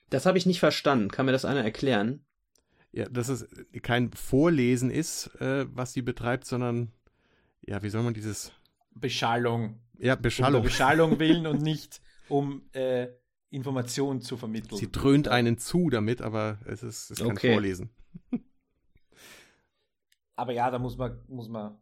[0.09, 1.09] Das habe ich nicht verstanden.
[1.09, 2.25] Kann mir das einer erklären?
[2.91, 3.47] Ja, dass es
[3.81, 6.91] kein Vorlesen ist, äh, was sie betreibt, sondern,
[7.61, 8.51] ja, wie soll man dieses.
[8.93, 9.79] Beschallung.
[9.97, 10.61] Ja, Beschallung.
[10.61, 13.07] Um Beschallung willen und nicht um äh,
[13.49, 14.77] Informationen zu vermitteln.
[14.77, 17.53] Sie dröhnt einen zu damit, aber es ist, es ist kein okay.
[17.53, 17.89] Vorlesen.
[20.35, 21.77] aber ja, da muss man, muss man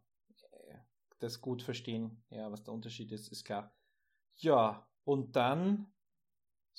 [0.52, 0.76] äh,
[1.20, 3.76] das gut verstehen, ja, was der Unterschied ist, ist klar.
[4.36, 5.88] Ja, und dann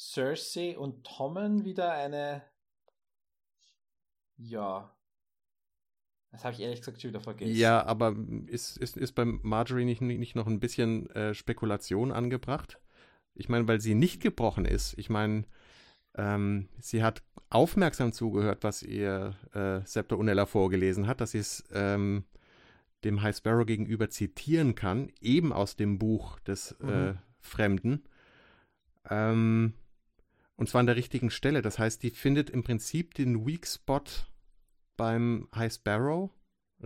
[0.01, 2.43] Cersei und Tommen wieder eine,
[4.39, 4.97] ja,
[6.33, 7.55] das habe ich ehrlich gesagt schon wieder vergessen.
[7.55, 12.81] Ja, aber ist, ist, ist bei Marjorie nicht, nicht noch ein bisschen äh, Spekulation angebracht?
[13.35, 14.97] Ich meine, weil sie nicht gebrochen ist.
[14.97, 15.45] Ich meine,
[16.15, 21.65] ähm, sie hat aufmerksam zugehört, was ihr äh, Septa Unella vorgelesen hat, dass sie es
[21.73, 22.25] ähm,
[23.05, 27.09] dem High Sparrow gegenüber zitieren kann, eben aus dem Buch des äh, mhm.
[27.09, 28.05] äh, Fremden.
[29.09, 29.75] Ähm,
[30.61, 31.63] und zwar an der richtigen Stelle.
[31.63, 34.03] Das heißt, die findet im Prinzip den Weak Spot
[34.99, 36.29] beim High Sparrow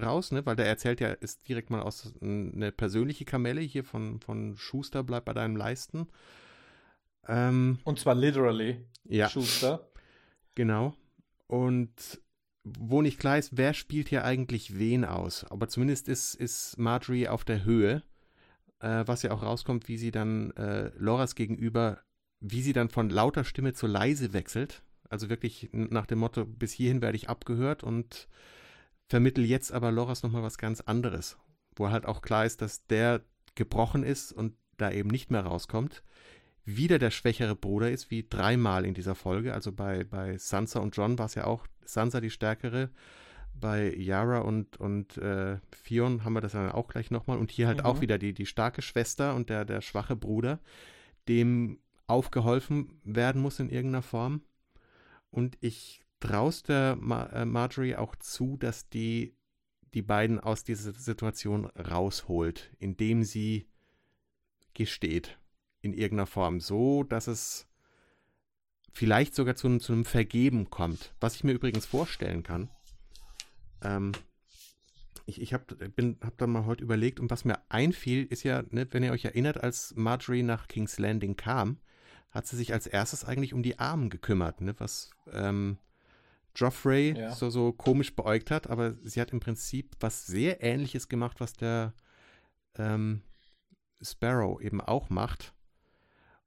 [0.00, 0.46] raus, ne?
[0.46, 5.02] weil der erzählt ja, ist direkt mal aus eine persönliche Kamelle hier von, von Schuster,
[5.02, 6.06] bleib bei deinem Leisten.
[7.26, 8.86] Ähm, und zwar literally.
[9.02, 9.28] Ja.
[9.28, 9.90] Schuster.
[10.54, 10.94] Genau.
[11.48, 12.22] Und
[12.62, 15.50] wo nicht klar ist, wer spielt hier eigentlich wen aus.
[15.50, 18.04] Aber zumindest ist, ist Marjorie auf der Höhe,
[18.78, 22.04] äh, was ja auch rauskommt, wie sie dann äh, Loras gegenüber,
[22.46, 24.82] wie sie dann von lauter Stimme zu leise wechselt.
[25.08, 28.28] Also wirklich nach dem Motto, bis hierhin werde ich abgehört und
[29.08, 31.38] vermittel jetzt aber Loras nochmal was ganz anderes.
[31.76, 33.22] Wo halt auch klar ist, dass der
[33.54, 36.02] gebrochen ist und da eben nicht mehr rauskommt
[36.64, 39.54] wieder der schwächere Bruder ist, wie dreimal in dieser Folge.
[39.54, 42.90] Also bei, bei Sansa und John war es ja auch Sansa die stärkere.
[43.54, 47.38] Bei Yara und, und äh, Fion haben wir das dann auch gleich nochmal.
[47.38, 47.84] Und hier halt mhm.
[47.84, 50.58] auch wieder die, die starke Schwester und der, der schwache Bruder,
[51.28, 54.42] dem aufgeholfen werden muss in irgendeiner Form.
[55.30, 59.36] Und ich traue der Mar äh, Marjorie auch zu, dass die
[59.94, 63.68] die beiden aus dieser Situation rausholt, indem sie
[64.74, 65.38] gesteht
[65.82, 67.68] in irgendeiner Form, so dass es
[68.92, 71.14] vielleicht sogar zu, zu einem Vergeben kommt.
[71.20, 72.70] Was ich mir übrigens vorstellen kann.
[73.82, 74.12] Ähm,
[75.26, 75.64] ich ich habe
[76.22, 79.24] hab dann mal heute überlegt und was mir einfiel, ist ja, ne, wenn ihr euch
[79.24, 81.78] erinnert, als Marjorie nach King's Landing kam,
[82.34, 85.78] hat sie sich als erstes eigentlich um die Armen gekümmert, ne, was ähm,
[86.56, 87.32] Joffrey ja.
[87.32, 91.54] so, so komisch beäugt hat, aber sie hat im Prinzip was sehr ähnliches gemacht, was
[91.54, 91.94] der
[92.76, 93.22] ähm,
[94.02, 95.54] Sparrow eben auch macht.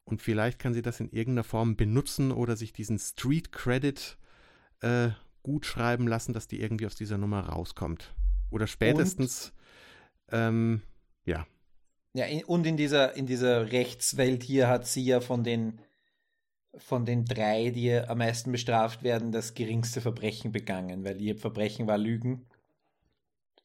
[0.04, 4.18] Und vielleicht kann sie das in irgendeiner Form benutzen oder sich diesen Street Credit
[4.82, 5.10] äh,
[5.44, 8.14] gut schreiben lassen, dass die irgendwie aus dieser Nummer rauskommt.
[8.50, 9.52] Oder spätestens
[10.30, 10.82] Ähm,
[11.26, 11.46] ja.
[12.18, 15.80] Ja, in, und in dieser, in dieser Rechtswelt hier hat sie ja von den,
[16.76, 21.86] von den drei, die am meisten bestraft werden, das geringste Verbrechen begangen, weil ihr Verbrechen
[21.86, 22.48] war Lügen.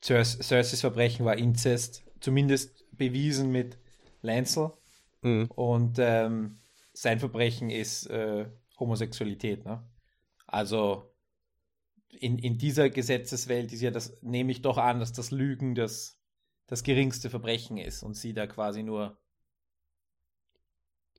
[0.03, 3.79] Cers Cerseis Verbrechen war Inzest, zumindest bewiesen mit
[4.21, 4.73] Lancel.
[5.23, 5.47] Mhm.
[5.55, 6.59] Und ähm,
[6.93, 9.65] sein Verbrechen ist äh, Homosexualität.
[9.65, 9.83] Ne?
[10.47, 11.11] Also
[12.11, 16.19] in, in dieser Gesetzeswelt ist ja das, nehme ich doch an, dass das Lügen das,
[16.73, 19.21] das geringste Verbrechen ist und sie da quasi nur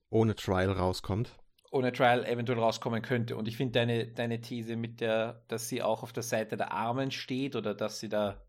[0.10, 1.38] ohne Trial rauskommt.
[1.70, 3.38] Ohne Trial eventuell rauskommen könnte.
[3.38, 6.72] Und ich finde deine, deine These mit der, dass sie auch auf der Seite der
[6.72, 8.44] Armen steht oder dass sie da,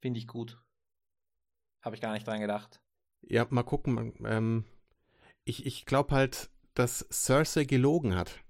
[0.00, 0.58] finde ich gut.
[1.82, 2.80] Habe ich gar nicht dran gedacht.
[3.20, 4.14] Ja, mal gucken.
[4.24, 4.64] Ähm,
[5.44, 8.42] ich ich glaube halt, dass Cersei gelogen hat.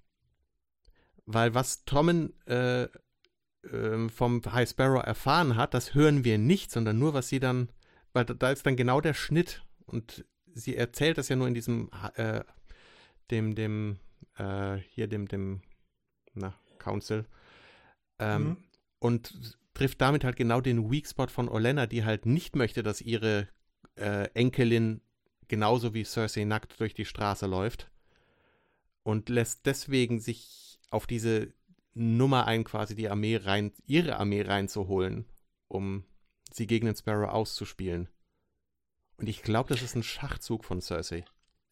[1.26, 2.86] Weil was Tommen äh,
[3.64, 7.68] äh, vom High Sparrow erfahren hat, das hören wir nicht, sondern nur, was sie dann,
[8.12, 11.90] weil da ist dann genau der Schnitt und sie erzählt das ja nur in diesem,
[12.14, 12.42] äh,
[13.30, 13.98] dem, dem,
[14.36, 15.62] äh, hier dem, dem,
[16.34, 17.26] na, Council.
[18.18, 18.56] Ähm, mhm.
[19.00, 23.00] Und trifft damit halt genau den Weak Spot von Olenna, die halt nicht möchte, dass
[23.00, 23.48] ihre
[23.94, 25.00] äh, Enkelin
[25.46, 27.90] genauso wie Cersei nackt durch die Straße läuft
[29.02, 31.52] und lässt deswegen sich auf diese
[31.98, 35.26] Nummer ein, quasi die Armee rein, ihre Armee reinzuholen,
[35.66, 36.04] um
[36.52, 38.08] sie gegen den Sparrow auszuspielen.
[39.16, 41.24] Und ich glaube, das ist ein Schachzug von Cersei.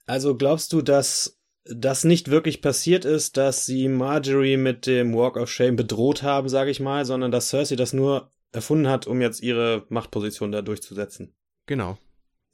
[0.06, 5.36] Also glaubst du, dass das nicht wirklich passiert ist, dass sie Marjorie mit dem Walk
[5.36, 9.20] of Shame bedroht haben, sage ich mal, sondern dass Cersei das nur erfunden hat, um
[9.20, 11.34] jetzt ihre Machtposition da durchzusetzen?
[11.66, 11.98] Genau.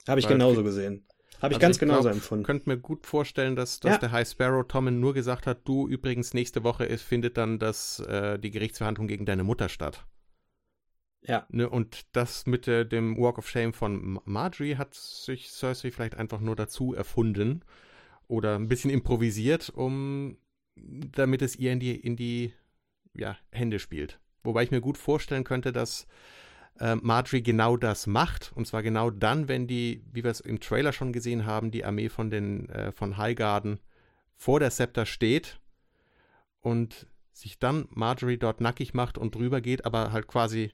[0.06, 1.06] Habe ich Weil genauso gesehen.
[1.42, 2.42] Habe ich also ganz ich genauso glaub, empfunden.
[2.42, 3.98] Ich könnte mir gut vorstellen, dass, dass ja.
[3.98, 7.98] der High Sparrow Tommen nur gesagt hat, du übrigens nächste Woche ist, findet dann das,
[7.98, 10.06] äh, die Gerichtsverhandlung gegen deine Mutter statt.
[11.22, 11.46] Ja.
[11.50, 16.16] Ne, und das mit äh, dem Walk of Shame von Marjorie hat sich Cersei vielleicht
[16.16, 17.64] einfach nur dazu erfunden
[18.28, 20.36] oder ein bisschen improvisiert, um
[20.76, 22.52] damit es ihr in die, in die
[23.14, 24.20] ja, Hände spielt.
[24.44, 26.06] Wobei ich mir gut vorstellen könnte, dass
[26.78, 28.52] äh, Marjorie genau das macht.
[28.54, 31.84] Und zwar genau dann, wenn die, wie wir es im Trailer schon gesehen haben, die
[31.84, 33.80] Armee von den äh, von Highgarden
[34.36, 35.60] vor der Scepter steht
[36.60, 40.72] und sich dann Marjorie dort nackig macht und drüber geht, aber halt quasi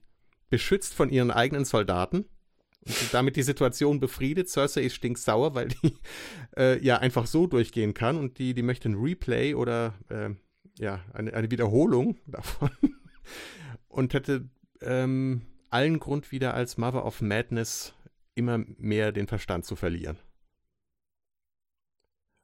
[0.51, 2.25] beschützt von ihren eigenen Soldaten
[2.87, 4.49] und damit die Situation befriedet.
[4.49, 5.99] Cersei ist stinksauer, weil die
[6.57, 10.31] äh, ja einfach so durchgehen kann und die, die möchte ein Replay oder äh,
[10.79, 12.71] ja, eine, eine Wiederholung davon
[13.89, 14.49] und hätte
[14.81, 17.95] ähm, allen Grund wieder als Mother of Madness
[18.35, 20.19] immer mehr den Verstand zu verlieren.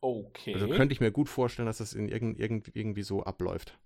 [0.00, 0.54] Okay.
[0.54, 3.78] Also könnte ich mir gut vorstellen, dass das in irgend, irgend, irgendwie so abläuft.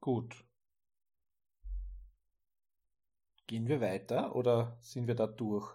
[0.00, 0.44] Gut.
[3.46, 5.68] Gehen wir weiter oder sind wir da durch?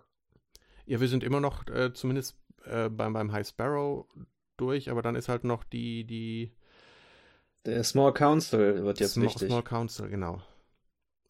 [0.85, 4.07] Ja, wir sind immer noch äh, zumindest äh, beim, beim High Sparrow
[4.55, 6.55] durch, aber dann ist halt noch die, die
[7.65, 9.47] der Small Council wird jetzt Small, wichtig.
[9.47, 10.41] Small Council, genau.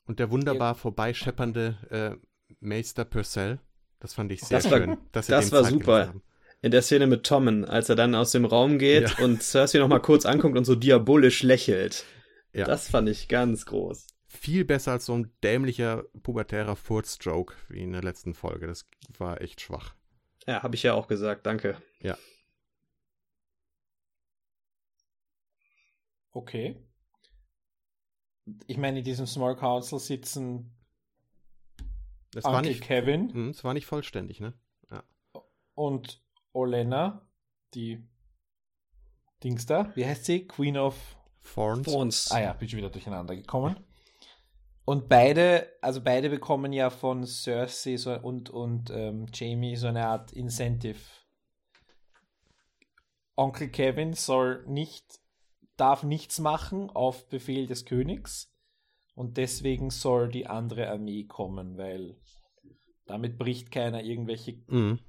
[0.09, 3.59] Und der wunderbar vorbeischeppernde äh, Meister Purcell.
[3.99, 4.89] Das fand ich sehr das schön.
[4.89, 6.15] War, das war Zeit super.
[6.63, 9.23] In der Szene mit Tommen, als er dann aus dem Raum geht ja.
[9.23, 12.05] und Cersei noch mal kurz anguckt und so diabolisch lächelt.
[12.53, 12.65] Ja.
[12.65, 14.07] Das fand ich ganz groß.
[14.25, 18.65] Viel besser als so ein dämlicher pubertärer Furzjoke wie in der letzten Folge.
[18.65, 19.93] Das war echt schwach.
[20.47, 21.45] Ja, habe ich ja auch gesagt.
[21.45, 21.77] Danke.
[22.01, 22.17] Ja.
[26.31, 26.77] Okay
[28.67, 30.71] ich meine, in diesem Small Council sitzen
[32.31, 33.33] das Uncle war nicht, Kevin.
[33.33, 34.53] Hm, es war nicht vollständig, ne?
[34.91, 35.03] Ja.
[35.73, 36.21] Und
[36.53, 37.27] Olena,
[37.73, 38.03] die
[39.43, 40.45] Dings da, wie heißt sie?
[40.47, 40.95] Queen of
[41.53, 41.87] Thorns.
[41.87, 42.31] Thorns.
[42.31, 43.77] Ah ja, bin schon wieder durcheinander gekommen.
[44.85, 50.07] Und beide, also beide bekommen ja von Cersei so und, und ähm, Jamie so eine
[50.07, 50.99] Art Incentive.
[53.35, 55.19] Onkel Kevin soll nicht
[55.79, 58.51] darf nichts machen auf Befehl des Königs
[59.15, 62.17] und deswegen soll die andere Armee kommen, weil
[63.05, 64.61] damit bricht keiner irgendwelche.
[64.67, 64.99] Mhm.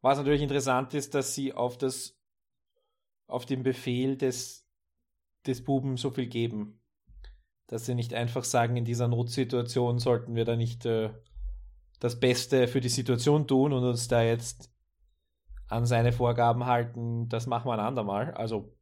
[0.00, 2.16] Was natürlich interessant ist, dass sie auf das
[3.26, 4.66] auf den Befehl des
[5.46, 6.80] des Buben so viel geben,
[7.66, 11.10] dass sie nicht einfach sagen, in dieser Notsituation sollten wir da nicht äh,
[12.00, 14.72] das Beste für die Situation tun und uns da jetzt
[15.68, 18.32] an seine Vorgaben halten, das machen wir ein andermal.
[18.34, 18.77] Also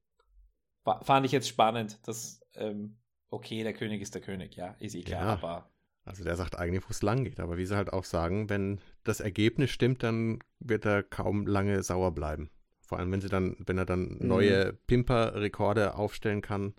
[1.03, 2.97] fand ich jetzt spannend, dass, ähm,
[3.31, 5.33] okay, der König ist der König, ja, ist eh klar, ja.
[5.33, 5.71] aber.
[6.05, 8.81] Also der sagt eigentlich, wo es lang geht, aber wie sie halt auch sagen, wenn
[9.03, 12.51] das Ergebnis stimmt, dann wird er kaum lange sauer bleiben.
[12.81, 14.29] Vor allem, wenn sie dann, wenn er dann mhm.
[14.29, 16.75] neue Pimper-Rekorde aufstellen kann,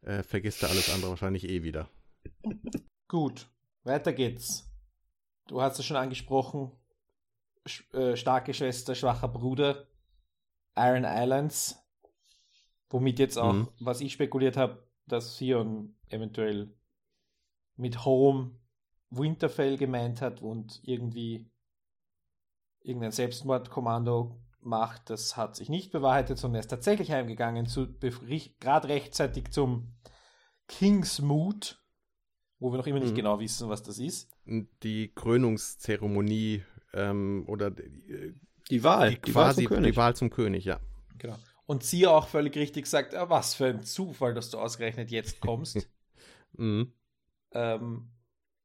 [0.00, 1.90] äh, vergisst er alles andere wahrscheinlich eh wieder.
[3.08, 3.50] Gut.
[3.84, 4.70] weiter geht's.
[5.48, 6.72] Du hast es schon angesprochen.
[7.92, 9.86] Äh, starke Schwester, schwacher Bruder.
[10.76, 11.81] Iron Islands.
[12.92, 13.68] Womit jetzt auch, mhm.
[13.80, 16.74] was ich spekuliert habe, dass Sion eventuell
[17.76, 18.52] mit Home
[19.08, 21.50] Winterfell gemeint hat und irgendwie
[22.82, 25.08] irgendein Selbstmordkommando macht.
[25.08, 27.66] Das hat sich nicht bewahrheitet, sondern er ist tatsächlich heimgegangen,
[28.60, 29.94] gerade rechtzeitig zum
[30.68, 31.82] Kingsmood,
[32.58, 33.16] wo wir noch immer nicht mhm.
[33.16, 34.30] genau wissen, was das ist.
[34.82, 38.34] Die Krönungszeremonie ähm, oder die,
[38.70, 40.78] die Wahl, die, die, quasi, Wahl die Wahl zum König, ja.
[41.18, 41.36] Genau.
[41.72, 45.40] Und sie auch völlig richtig sagt, ah, was für ein Zufall, dass du ausgerechnet jetzt
[45.40, 45.88] kommst.
[46.52, 46.92] mhm.
[47.52, 48.10] ähm,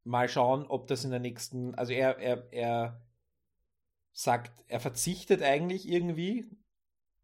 [0.04, 3.02] mal schauen, ob das in der nächsten, also er, er, er
[4.12, 6.52] sagt, er verzichtet eigentlich irgendwie,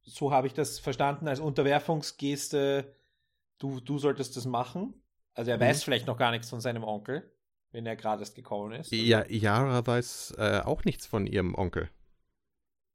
[0.04, 2.96] so habe ich das verstanden, als Unterwerfungsgeste,
[3.58, 4.94] du, du solltest das machen.
[5.34, 5.64] Also er mhm.
[5.64, 7.30] weiß vielleicht noch gar nichts von seinem Onkel,
[7.72, 8.90] wenn er gerade erst gekommen ist.
[8.94, 11.90] Ja, Yara weiß äh, auch nichts von ihrem Onkel.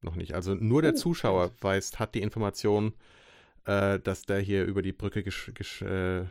[0.01, 0.35] Noch nicht.
[0.35, 2.95] Also nur der oh, Zuschauer weiß, hat die Information,
[3.65, 6.27] äh, dass der hier über die Brücke äh,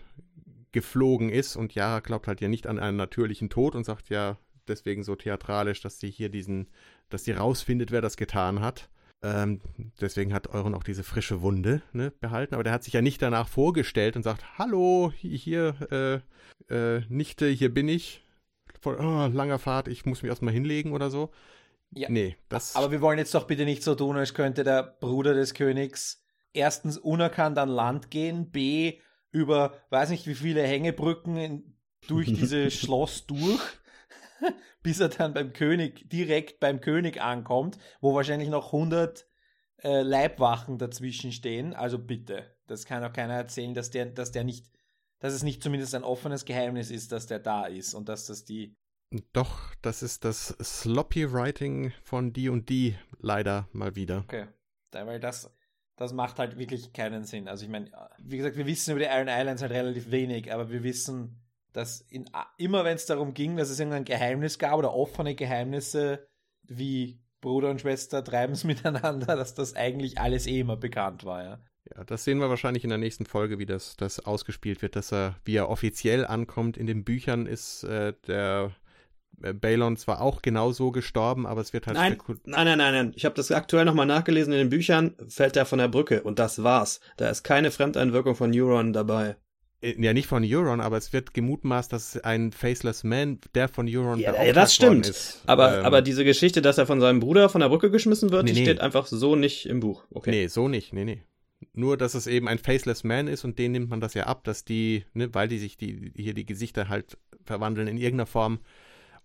[0.72, 4.38] geflogen ist und Yara glaubt halt ja nicht an einen natürlichen Tod und sagt ja
[4.68, 6.68] deswegen so theatralisch, dass sie hier diesen,
[7.10, 8.90] dass sie rausfindet, wer das getan hat.
[9.24, 9.62] Ähm,
[10.00, 13.22] deswegen hat Euron auch diese frische Wunde ne, behalten, aber der hat sich ja nicht
[13.22, 16.22] danach vorgestellt und sagt, hallo, hier,
[16.70, 18.24] äh, äh, Nichte, hier bin ich.
[18.80, 21.32] Vor oh, langer Fahrt, ich muss mich erstmal hinlegen oder so.
[21.92, 22.10] Ja.
[22.10, 22.76] Nee, das.
[22.76, 26.24] Aber wir wollen jetzt doch bitte nicht so tun, als könnte der Bruder des Königs
[26.54, 29.00] erstens unerkannt an Land gehen, B,
[29.32, 33.62] über weiß nicht wie viele Hängebrücken in, durch dieses Schloss durch,
[34.84, 39.28] bis er dann beim König, direkt beim König ankommt, wo wahrscheinlich noch 100
[39.84, 41.74] äh, Leibwachen dazwischen stehen.
[41.74, 44.72] Also bitte, das kann auch keiner erzählen, dass der, dass der nicht,
[45.20, 48.44] dass es nicht zumindest ein offenes Geheimnis ist, dass der da ist und dass das
[48.44, 48.76] die.
[49.32, 54.20] Doch, das ist das Sloppy Writing von die leider mal wieder.
[54.20, 54.48] Okay,
[54.92, 55.54] weil das,
[55.96, 57.48] das macht halt wirklich keinen Sinn.
[57.48, 57.90] Also ich meine,
[58.20, 61.42] wie gesagt, wir wissen über die Iron Islands halt relativ wenig, aber wir wissen,
[61.72, 66.28] dass in, immer wenn es darum ging, dass es irgendein Geheimnis gab oder offene Geheimnisse
[66.64, 71.44] wie Bruder und Schwester treiben es miteinander, dass das eigentlich alles eh immer bekannt war,
[71.44, 71.60] ja.
[71.96, 75.14] Ja, das sehen wir wahrscheinlich in der nächsten Folge, wie das, das ausgespielt wird, dass
[75.14, 76.76] er, wie er offiziell ankommt.
[76.76, 78.76] In den Büchern ist äh, der
[79.38, 81.98] Balon zwar auch genauso gestorben, aber es wird halt.
[81.98, 83.14] Nein, nein, nein, nein, nein.
[83.16, 84.52] Ich habe das aktuell nochmal nachgelesen.
[84.54, 87.00] In den Büchern fällt er von der Brücke und das war's.
[87.18, 89.36] Da ist keine Fremdeinwirkung von Euron dabei.
[89.82, 93.88] Äh, ja, nicht von Euron, aber es wird gemutmaßt, dass ein Faceless Man, der von
[93.88, 95.08] Euron ja, ja das stimmt.
[95.08, 95.44] Ist.
[95.46, 98.46] Aber, ähm, aber diese Geschichte, dass er von seinem Bruder von der Brücke geschmissen wird,
[98.46, 98.66] nee, die nee.
[98.66, 100.04] steht einfach so nicht im Buch.
[100.12, 100.32] Okay.
[100.32, 100.94] Nee, so nicht.
[100.94, 101.22] Nee, nee.
[101.74, 104.44] Nur, dass es eben ein Faceless Man ist und den nimmt man das ja ab,
[104.44, 108.60] dass die, ne, weil die sich die, hier die Gesichter halt verwandeln in irgendeiner Form,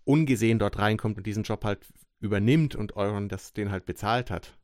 [0.05, 1.79] ungesehen dort reinkommt und diesen Job halt
[2.19, 4.57] übernimmt und Euron das den halt bezahlt hat.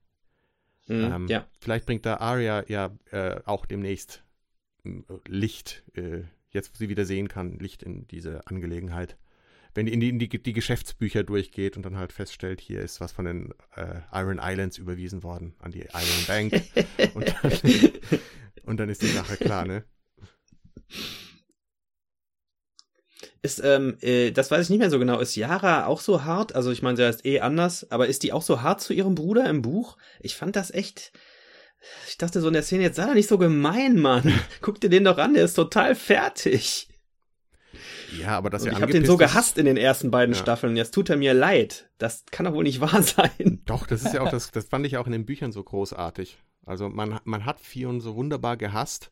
[0.88, 1.46] Mhm, ähm, ja.
[1.60, 4.24] Vielleicht bringt da Arya ja äh, auch demnächst
[4.86, 9.18] äh, Licht, äh, jetzt wo sie wieder sehen kann, Licht in diese Angelegenheit.
[9.76, 13.02] Wenn die in die, in die, die Geschäftsbücher durchgeht und dann halt feststellt, hier ist
[13.02, 16.54] was von den äh, Iron Islands überwiesen worden an die Iron Bank.
[17.14, 17.52] und, dann,
[18.64, 19.84] und dann ist die Sache klar, ne?
[23.42, 25.20] Ist, ähm, äh, das weiß ich nicht mehr so genau.
[25.20, 26.56] Ist Yara auch so hart?
[26.56, 29.16] Also ich meine, sie heißt eh anders, aber ist die auch so hart zu ihrem
[29.16, 29.98] Bruder im Buch?
[30.20, 31.14] Ich fand das echt.
[32.10, 34.34] Ich dachte so in der Szene, jetzt sei er nicht so gemein, Mann.
[34.62, 36.90] Guck dir den doch an, der ist total fertig.
[38.20, 40.42] Ja, aber das ja Ich habe den so gehasst in den ersten beiden ja.
[40.42, 40.76] Staffeln.
[40.76, 41.90] Jetzt tut er mir leid.
[41.98, 43.62] Das kann doch wohl nicht wahr sein.
[43.66, 44.52] Doch, das ist ja auch das.
[44.52, 46.40] Das fand ich auch in den Büchern so großartig.
[46.66, 49.12] Also man man hat Fion so wunderbar gehasst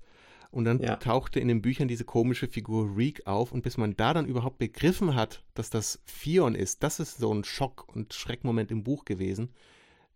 [0.57, 0.95] und dann ja.
[0.95, 4.57] tauchte in den Büchern diese komische Figur Reek auf und bis man da dann überhaupt
[4.57, 9.05] begriffen hat, dass das Fion ist, das ist so ein Schock und Schreckmoment im Buch
[9.05, 9.53] gewesen,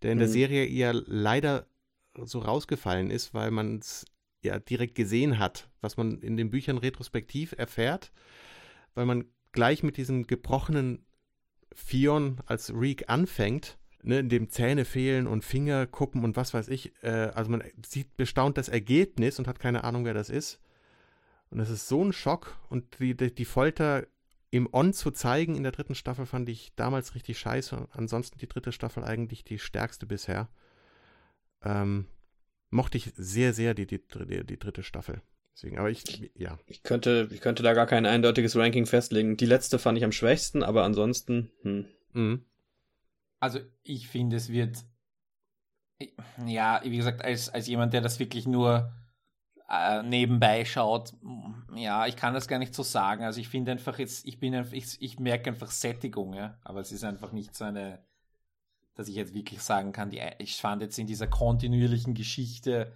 [0.02, 0.22] der in mhm.
[0.22, 1.68] der Serie eher leider
[2.24, 4.04] so rausgefallen ist, weil man es
[4.42, 8.12] ja direkt gesehen hat, was man in den Büchern retrospektiv erfährt,
[8.96, 11.06] weil man gleich mit diesem gebrochenen
[11.72, 16.68] Fion als Reek anfängt ne, in dem Zähne fehlen und Finger kuppen und was weiß
[16.68, 16.94] ich.
[17.04, 20.60] Äh, also man sieht bestaunt das Ergebnis und hat keine Ahnung, wer das ist.
[21.50, 22.58] Und das ist so ein Schock.
[22.70, 24.08] Und die, die, die Folter
[24.50, 27.88] im On zu zeigen in der dritten Staffel fand ich damals richtig scheiße.
[27.92, 30.50] Ansonsten die dritte Staffel eigentlich die stärkste bisher.
[31.64, 32.08] Ähm,
[32.70, 35.22] mochte ich sehr, sehr die, die, die, die dritte Staffel.
[35.54, 36.58] Deswegen, aber ich, ja.
[36.66, 39.38] Ich könnte, ich könnte da gar kein eindeutiges Ranking festlegen.
[39.38, 41.86] Die letzte fand ich am schwächsten, aber ansonsten, hm.
[42.14, 42.46] Mhm.
[43.42, 44.86] Also ich finde, es wird,
[46.46, 48.94] ja, wie gesagt, als, als jemand, der das wirklich nur
[49.68, 51.14] äh, nebenbei schaut,
[51.74, 53.24] ja, ich kann das gar nicht so sagen.
[53.24, 56.60] Also ich finde einfach jetzt, ich bin ich, ich merke einfach Sättigung, ja.
[56.64, 58.06] Aber es ist einfach nicht so eine,
[58.94, 62.96] dass ich jetzt wirklich sagen kann, die, ich fand jetzt in dieser kontinuierlichen Geschichte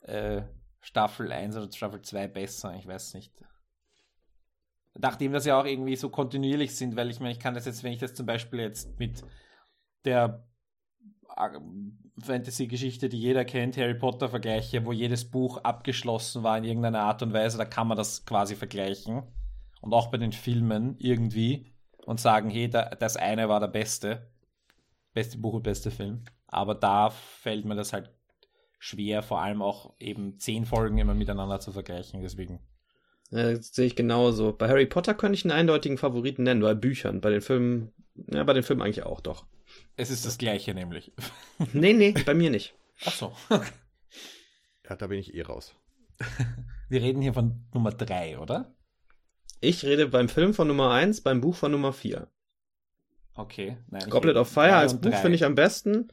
[0.00, 0.40] äh,
[0.80, 3.34] Staffel 1 oder Staffel 2 besser, ich weiß nicht.
[4.94, 7.84] Nachdem das ja auch irgendwie so kontinuierlich sind, weil ich meine, ich kann das jetzt,
[7.84, 9.22] wenn ich das zum Beispiel jetzt mit
[10.04, 10.44] der
[11.36, 11.58] äh,
[12.20, 17.22] Fantasy-Geschichte, die jeder kennt, Harry Potter vergleiche, wo jedes Buch abgeschlossen war in irgendeiner Art
[17.22, 19.22] und Weise, da kann man das quasi vergleichen.
[19.80, 21.72] Und auch bei den Filmen irgendwie
[22.06, 24.30] und sagen, hey, das eine war der beste.
[25.12, 26.24] Beste Buch und beste Film.
[26.46, 28.10] Aber da fällt mir das halt
[28.78, 32.20] schwer, vor allem auch eben zehn Folgen immer miteinander zu vergleichen.
[32.22, 32.60] Deswegen.
[33.30, 34.52] Ja, das sehe ich genauso.
[34.52, 37.20] Bei Harry Potter könnte ich einen eindeutigen Favoriten nennen, bei Büchern.
[37.20, 39.46] Bei den Filmen, ja, bei den Filmen eigentlich auch doch.
[39.96, 41.12] Es ist das gleiche nämlich.
[41.72, 42.74] nee, nee, bei mir nicht.
[43.04, 43.32] Ach so.
[44.88, 45.74] ja, da bin ich eh raus.
[46.88, 48.74] Wir reden hier von Nummer drei, oder?
[49.60, 52.28] Ich rede beim Film von Nummer eins, beim Buch von Nummer vier.
[53.34, 53.78] Okay.
[53.88, 56.12] Nein, Goblet of Fire als Buch finde ich am besten.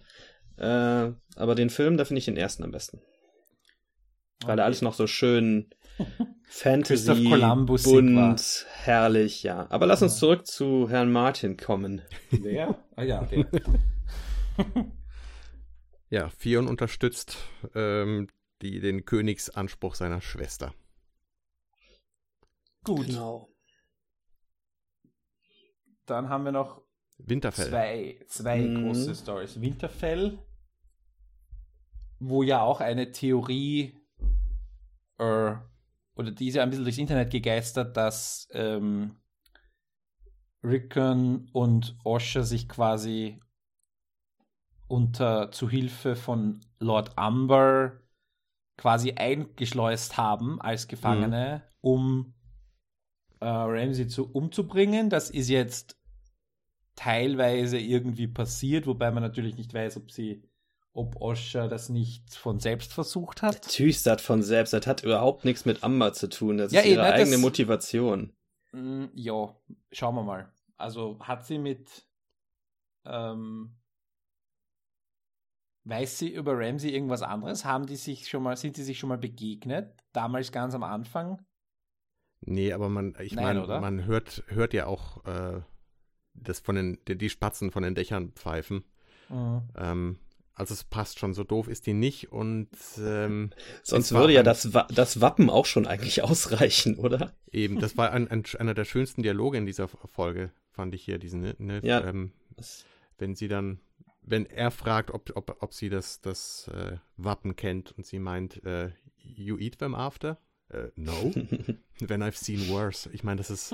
[0.58, 3.02] Äh, aber den Film, da finde ich den ersten am besten.
[4.42, 4.62] Weil okay.
[4.62, 5.70] er alles noch so schön
[6.52, 7.30] Fantasy,
[7.84, 9.68] bunt, herrlich, ja.
[9.70, 12.02] Aber lass uns zurück zu Herrn Martin kommen.
[12.32, 12.84] Wer?
[12.96, 13.46] Ah ja, der.
[16.10, 17.38] ja, Fion unterstützt
[17.76, 18.28] ähm,
[18.62, 20.74] die, den Königsanspruch seiner Schwester.
[22.84, 23.06] Gut.
[23.06, 23.48] Genau.
[26.06, 26.82] Dann haben wir noch
[27.20, 27.70] Winterfell.
[27.70, 28.84] Zwei, zwei mhm.
[28.84, 29.62] große Stories.
[29.62, 30.40] Winterfell,
[32.20, 33.98] wo ja auch eine Theorie
[35.20, 35.56] äh,
[36.20, 39.16] oder diese ein bisschen durchs Internet gegeistert, dass ähm,
[40.62, 43.40] Rickon und Osher sich quasi
[44.90, 48.02] unter Zuhilfe von Lord Umber
[48.76, 51.78] quasi eingeschleust haben als Gefangene, mhm.
[51.80, 52.34] um
[53.40, 55.10] äh, Ramsey zu, umzubringen.
[55.10, 55.98] Das ist jetzt
[56.96, 60.44] teilweise irgendwie passiert, wobei man natürlich nicht weiß, ob sie,
[61.00, 63.66] ob Osha das nicht von selbst versucht hat.
[63.66, 64.74] Natürlich das von selbst.
[64.74, 66.58] Das hat überhaupt nichts mit Amber zu tun.
[66.58, 68.34] Das ja, ist ihre eigene das, Motivation.
[68.74, 69.56] Mh, mm, ja,
[69.92, 70.52] schauen wir mal.
[70.78, 72.06] Also hat sie mit
[73.06, 73.80] ähm,
[75.86, 77.66] Weiß sie über Ramsey irgendwas anderes?
[77.66, 79.92] Haben die sich schon mal, sind die sich schon mal begegnet?
[80.12, 81.44] Damals ganz am Anfang?
[82.42, 85.62] Nee, aber man, ich meine, man hört, hört ja auch äh,
[86.34, 88.84] das von den, die, die Spatzen von den Dächern pfeifen.
[89.30, 89.62] Mhm.
[89.76, 90.20] Ähm,
[90.60, 92.68] also es passt schon, so doof ist die nicht und
[93.00, 93.52] ähm,
[93.84, 97.34] sonst würde ja das, das Wappen auch schon eigentlich ausreichen, oder?
[97.52, 101.18] Eben, das war ein, ein, einer der schönsten Dialoge in dieser Folge, fand ich hier,
[101.18, 102.06] diesen, ne, ne ja.
[102.06, 102.34] Ähm,
[103.18, 103.80] wenn sie dann,
[104.22, 108.64] wenn er fragt, ob, ob, ob sie das, das äh, Wappen kennt und sie meint,
[108.66, 110.38] äh, you eat them after?
[110.72, 111.12] Uh, no,
[112.00, 113.10] when I've seen worse.
[113.12, 113.74] Ich meine, das ist,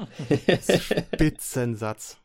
[1.12, 2.22] Spitzensatz.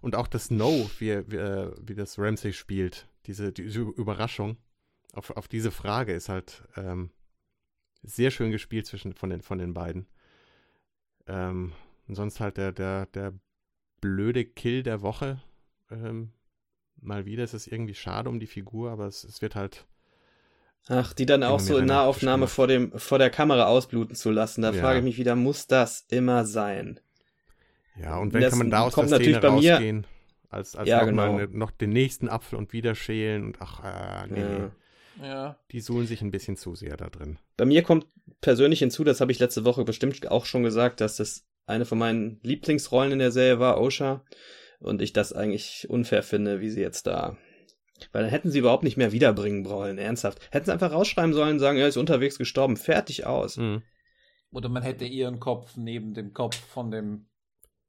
[0.00, 4.56] Und auch das No, wie, wie, äh, wie das Ramsey spielt, diese, diese Überraschung
[5.12, 7.10] auf, auf diese Frage ist halt ähm,
[8.02, 10.06] sehr schön gespielt zwischen von den, von den beiden.
[11.26, 11.72] Ähm,
[12.06, 13.34] und sonst halt der, der, der
[14.00, 15.42] blöde Kill der Woche.
[15.90, 16.32] Ähm,
[16.96, 19.86] mal wieder ist es irgendwie schade um die Figur, aber es, es wird halt.
[20.88, 24.62] Ach, die dann auch so in Nahaufnahme vor, dem, vor der Kamera ausbluten zu lassen.
[24.62, 24.80] Da ja.
[24.80, 26.98] frage ich mich wieder, muss das immer sein?
[28.00, 30.06] Ja, und wenn das kann man da aus der Szene rausgehen,
[30.48, 31.32] als, als ja, genau.
[31.32, 34.70] mal noch den nächsten Apfel und wieder schälen und ach, äh, nee, ja.
[35.22, 35.58] Ja.
[35.72, 37.38] Die suhlen sich ein bisschen zu sehr da drin.
[37.56, 38.06] Bei mir kommt
[38.40, 41.98] persönlich hinzu, das habe ich letzte Woche bestimmt auch schon gesagt, dass das eine von
[41.98, 44.24] meinen Lieblingsrollen in der Serie war, Osha.
[44.80, 47.36] Und ich das eigentlich unfair finde, wie sie jetzt da.
[48.12, 50.40] Weil dann hätten sie überhaupt nicht mehr wiederbringen wollen, ernsthaft.
[50.52, 53.56] Hätten sie einfach rausschreiben sollen, sagen, er ist unterwegs gestorben, fertig aus.
[53.56, 53.82] Mhm.
[54.52, 57.26] Oder man hätte ihren Kopf neben dem Kopf von dem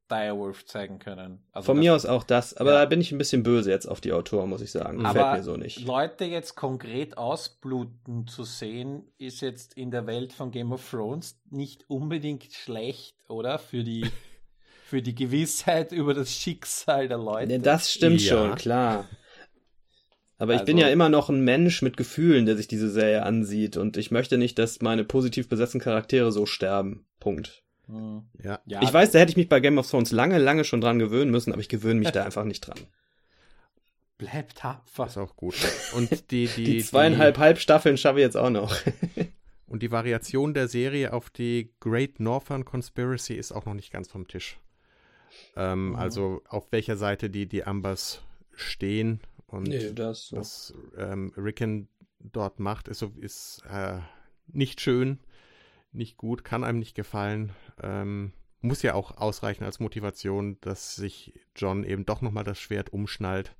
[0.09, 1.39] Direwolf zeigen können.
[1.51, 2.79] Also Von mir aus auch das, aber ja.
[2.79, 5.05] da bin ich ein bisschen böse jetzt auf die Autoren, muss ich sagen.
[5.05, 5.85] Aber Fällt mir so nicht.
[5.85, 11.39] Leute jetzt konkret ausbluten zu sehen, ist jetzt in der Welt von Game of Thrones
[11.49, 13.59] nicht unbedingt schlecht, oder?
[13.59, 14.05] Für die,
[14.85, 17.47] für die Gewissheit über das Schicksal der Leute.
[17.47, 18.29] Nee, das stimmt ja.
[18.29, 19.05] schon, klar.
[20.39, 23.23] Aber also, ich bin ja immer noch ein Mensch mit Gefühlen, der sich diese Serie
[23.23, 27.05] ansieht und ich möchte nicht, dass meine positiv besetzten Charaktere so sterben.
[27.19, 27.63] Punkt.
[27.89, 28.23] Mhm.
[28.41, 28.59] Ja.
[28.65, 28.81] ja.
[28.81, 31.31] Ich weiß, da hätte ich mich bei Game of Thrones lange, lange schon dran gewöhnen
[31.31, 32.79] müssen, aber ich gewöhne mich da einfach nicht dran.
[34.17, 35.07] Bleibt tapfer.
[35.07, 35.55] Ist auch gut.
[35.93, 38.75] Und die, die, die zweieinhalb die, Halbstaffeln schaffe ich jetzt auch noch.
[39.67, 44.09] und die Variation der Serie auf die Great Northern Conspiracy ist auch noch nicht ganz
[44.09, 44.59] vom Tisch.
[45.55, 45.95] Ähm, mhm.
[45.95, 48.21] Also auf welcher Seite die, die Ambers
[48.55, 50.37] stehen und nee, das so.
[50.37, 51.87] was ähm, Rickon
[52.19, 53.99] dort macht, ist, ist äh,
[54.47, 55.19] nicht schön.
[55.91, 57.53] Nicht gut, kann einem nicht gefallen.
[57.81, 62.91] Ähm, muss ja auch ausreichen als Motivation, dass sich John eben doch nochmal das Schwert
[62.91, 63.55] umschnallt.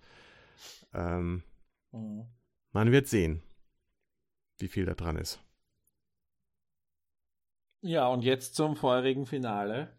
[0.93, 1.43] Ähm,
[1.91, 2.25] mhm.
[2.71, 3.41] Man wird sehen,
[4.57, 5.41] wie viel da dran ist.
[7.81, 9.97] Ja, und jetzt zum vorherigen Finale.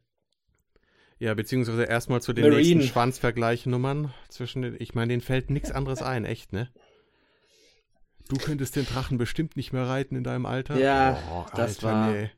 [1.18, 2.62] Ja, beziehungsweise erstmal zu den Marine.
[2.62, 6.70] nächsten Schwanzvergleichnummern zwischen den, ich meine, denen fällt nichts anderes ein, echt, ne?
[8.30, 10.78] Du könntest den Drachen bestimmt nicht mehr reiten in deinem Alter.
[10.78, 12.10] Ja, oh, das Alter, war.
[12.12, 12.30] Nee.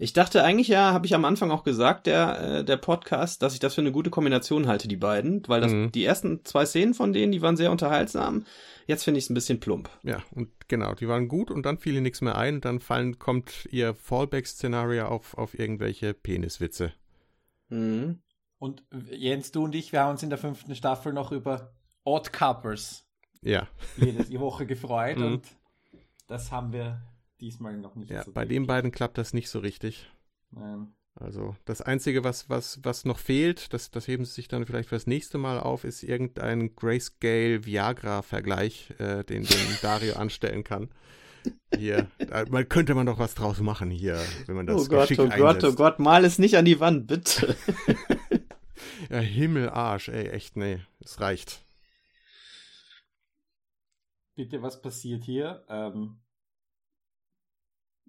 [0.00, 3.54] Ich dachte eigentlich ja, habe ich am Anfang auch gesagt, der äh, der Podcast, dass
[3.54, 5.92] ich das für eine gute Kombination halte, die beiden, weil das mhm.
[5.92, 8.44] die ersten zwei Szenen von denen, die waren sehr unterhaltsam.
[8.88, 9.88] Jetzt finde ich es ein bisschen plump.
[10.02, 12.60] Ja, und genau, die waren gut und dann fiel ihnen nichts mehr ein.
[12.60, 16.92] Dann fallen kommt ihr Fallback-Szenario auf auf irgendwelche Peniswitze.
[17.68, 18.18] Mhm.
[18.58, 18.82] Und
[19.12, 21.72] Jens, du und ich, wir haben uns in der fünften Staffel noch über
[22.02, 23.05] Odd Couples
[23.42, 23.68] ja.
[23.96, 25.24] jede Woche gefreut mhm.
[25.24, 25.46] und
[26.26, 27.00] das haben wir
[27.40, 28.10] diesmal noch nicht.
[28.10, 30.10] Ja, so bei den beiden klappt das nicht so richtig.
[30.50, 30.92] Nein.
[31.18, 34.90] Also das Einzige, was, was, was noch fehlt, das, das heben sie sich dann vielleicht
[34.90, 40.90] fürs nächste Mal auf, ist irgendein Grayscale-Viagra-Vergleich, äh, den, den Dario anstellen kann.
[41.74, 45.10] Hier, da man, könnte man doch was draus machen hier, wenn man das Oh Gott,
[45.18, 45.38] oh einsetzt.
[45.38, 47.56] Gott, oh Gott, mal es nicht an die Wand, bitte.
[49.10, 51.62] ja, Himmel, Arsch, ey, echt, nee, es reicht.
[54.36, 55.64] Bitte, was passiert hier?
[55.68, 56.20] Ähm,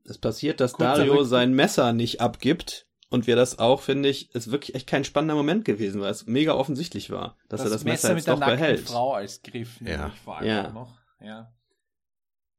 [0.04, 2.86] es passiert, dass Dario sein Messer nicht abgibt.
[3.10, 6.26] Und wir das auch, finde ich, ist wirklich echt kein spannender Moment gewesen, weil es
[6.26, 8.82] mega offensichtlich war, dass das er das Messer, Messer jetzt doch behält.
[8.82, 10.10] Frau als Griff, ja.
[10.10, 10.70] vor allem ja.
[10.72, 11.00] noch.
[11.22, 11.54] Ja.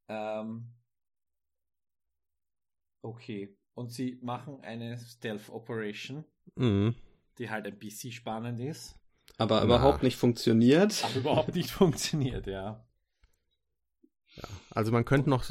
[0.09, 0.73] Ähm.
[3.03, 3.55] Okay.
[3.75, 6.95] Und sie machen eine Stealth Operation, mhm.
[7.37, 8.99] die halt ein bisschen spannend ist.
[9.37, 9.65] Aber Na.
[9.65, 11.05] überhaupt nicht funktioniert.
[11.05, 12.88] Aber überhaupt nicht funktioniert, ja.
[14.39, 15.45] Ja, also man könnte noch,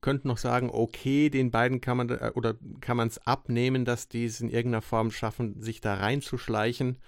[0.00, 4.08] könnte noch sagen, okay, den beiden kann man äh, oder kann man es abnehmen, dass
[4.08, 6.98] die es in irgendeiner Form schaffen, sich da reinzuschleichen.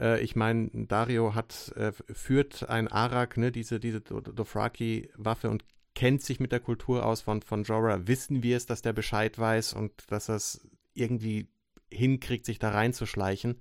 [0.00, 5.64] Äh, ich meine, Dario hat äh, führt ein Arak, ne, diese diese Dothraki-Waffe und
[5.94, 8.08] kennt sich mit der Kultur aus von von Jorah.
[8.08, 11.48] Wissen wir es, dass der Bescheid weiß und dass er es irgendwie
[11.92, 13.60] hinkriegt, sich da reinzuschleichen.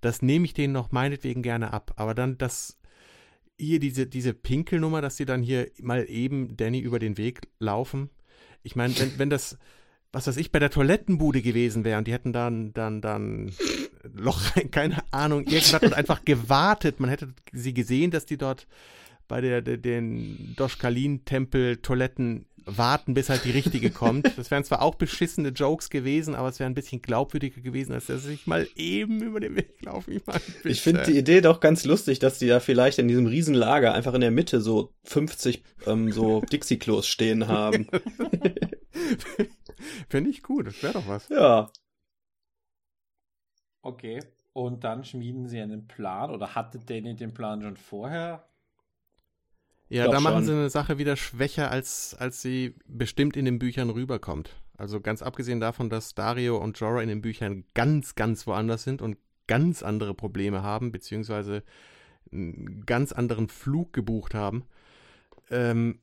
[0.00, 1.92] Das nehme ich denen noch meinetwegen gerne ab.
[1.96, 2.78] Aber dann das
[3.58, 8.10] hier diese, diese Pinkelnummer, dass sie dann hier mal eben Danny über den Weg laufen.
[8.62, 9.58] Ich meine, wenn, wenn das,
[10.12, 13.52] was weiß ich, bei der Toilettenbude gewesen wäre und die hätten dann, dann, dann
[14.14, 17.00] Loch rein, keine Ahnung, irgendwas und einfach gewartet.
[17.00, 18.66] Man hätte sie gesehen, dass die dort
[19.28, 24.28] bei der, der den Doschkalin-Tempel-Toiletten warten, bis halt die richtige kommt.
[24.38, 28.06] Das wären zwar auch beschissene Jokes gewesen, aber es wäre ein bisschen glaubwürdiger gewesen, als
[28.06, 30.12] dass ich mal eben über den Weg laufe.
[30.12, 30.22] Ich,
[30.64, 34.14] ich finde die Idee doch ganz lustig, dass die da vielleicht in diesem Riesenlager einfach
[34.14, 37.88] in der Mitte so 50 ähm, so Dixie-Klos stehen haben.
[40.08, 41.28] finde ich gut, das wäre doch was.
[41.28, 41.70] Ja.
[43.82, 44.20] Okay.
[44.52, 48.47] Und dann schmieden sie einen Plan oder hatte Danny den Plan schon vorher?
[49.88, 50.44] Ja, da machen schon.
[50.44, 54.56] sie eine Sache wieder schwächer, als, als sie bestimmt in den Büchern rüberkommt.
[54.76, 59.02] Also ganz abgesehen davon, dass Dario und Jorah in den Büchern ganz, ganz woanders sind
[59.02, 59.16] und
[59.46, 61.62] ganz andere Probleme haben, beziehungsweise
[62.30, 64.64] einen ganz anderen Flug gebucht haben,
[65.50, 66.00] ähm,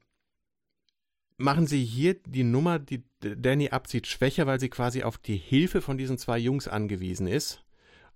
[1.38, 5.82] machen sie hier die Nummer, die Danny abzieht, schwächer, weil sie quasi auf die Hilfe
[5.82, 7.65] von diesen zwei Jungs angewiesen ist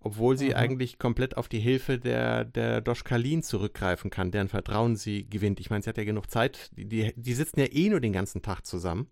[0.02, 0.56] obwohl sie mhm.
[0.56, 5.60] eigentlich komplett auf die Hilfe der, der Doschkalin zurückgreifen kann, deren Vertrauen sie gewinnt.
[5.60, 8.14] Ich meine, sie hat ja genug Zeit, die, die, die sitzen ja eh nur den
[8.14, 9.08] ganzen Tag zusammen.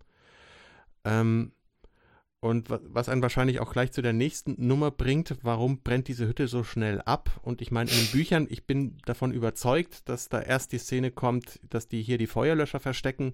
[1.04, 1.52] Ähm,
[2.40, 6.46] und was einen wahrscheinlich auch gleich zu der nächsten Nummer bringt, warum brennt diese Hütte
[6.46, 7.40] so schnell ab?
[7.42, 11.10] Und ich meine, in den Büchern, ich bin davon überzeugt, dass da erst die Szene
[11.10, 13.32] kommt, dass die hier die Feuerlöscher verstecken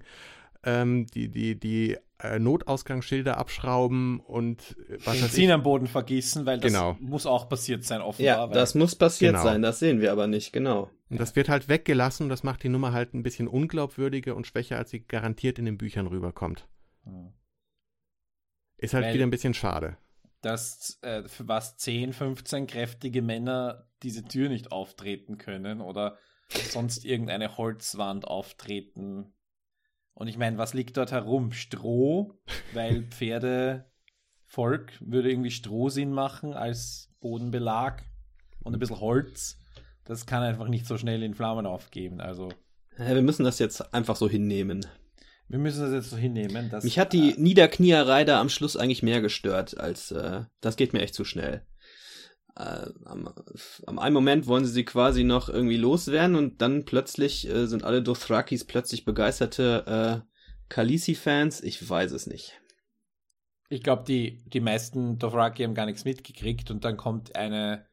[0.64, 6.58] ähm, die, die, die äh, Notausgangsschilder abschrauben und äh, was Benzin am Boden vergießen, weil
[6.58, 6.96] das genau.
[7.00, 8.36] muss auch passiert sein, offenbar.
[8.36, 9.44] Ja, das muss passiert genau.
[9.44, 10.90] sein, das sehen wir aber nicht, genau.
[11.10, 14.46] Und das wird halt weggelassen und das macht die Nummer halt ein bisschen unglaubwürdiger und
[14.46, 16.66] schwächer, als sie garantiert in den Büchern rüberkommt.
[17.04, 17.34] Hm.
[18.78, 19.98] Ist halt weil wieder ein bisschen schade.
[20.40, 26.16] Dass äh, für was 10, 15 kräftige Männer diese Tür nicht auftreten können oder
[26.48, 29.33] sonst irgendeine Holzwand auftreten
[30.14, 31.52] und ich meine, was liegt dort herum?
[31.52, 32.34] Stroh,
[32.72, 38.02] weil Pferdevolk würde irgendwie Stroh Sinn machen als Bodenbelag
[38.62, 39.58] und ein bisschen Holz.
[40.04, 42.20] Das kann einfach nicht so schnell in Flammen aufgeben.
[42.20, 42.50] Also.
[42.98, 44.86] Ja, wir müssen das jetzt einfach so hinnehmen.
[45.48, 46.70] Wir müssen das jetzt so hinnehmen.
[46.70, 50.76] Dass, Mich hat die äh, Niederkniererei da am Schluss eigentlich mehr gestört, als äh, das
[50.76, 51.62] geht mir echt zu schnell
[52.56, 53.32] äh, am,
[53.86, 57.84] am einen Moment wollen sie sie quasi noch irgendwie loswerden und dann plötzlich äh, sind
[57.84, 60.34] alle Dothrakis plötzlich begeisterte äh,
[60.68, 61.62] Khaleesi-Fans.
[61.62, 62.60] Ich weiß es nicht.
[63.68, 67.86] Ich glaube, die, die meisten Dothraki haben gar nichts mitgekriegt und dann kommt eine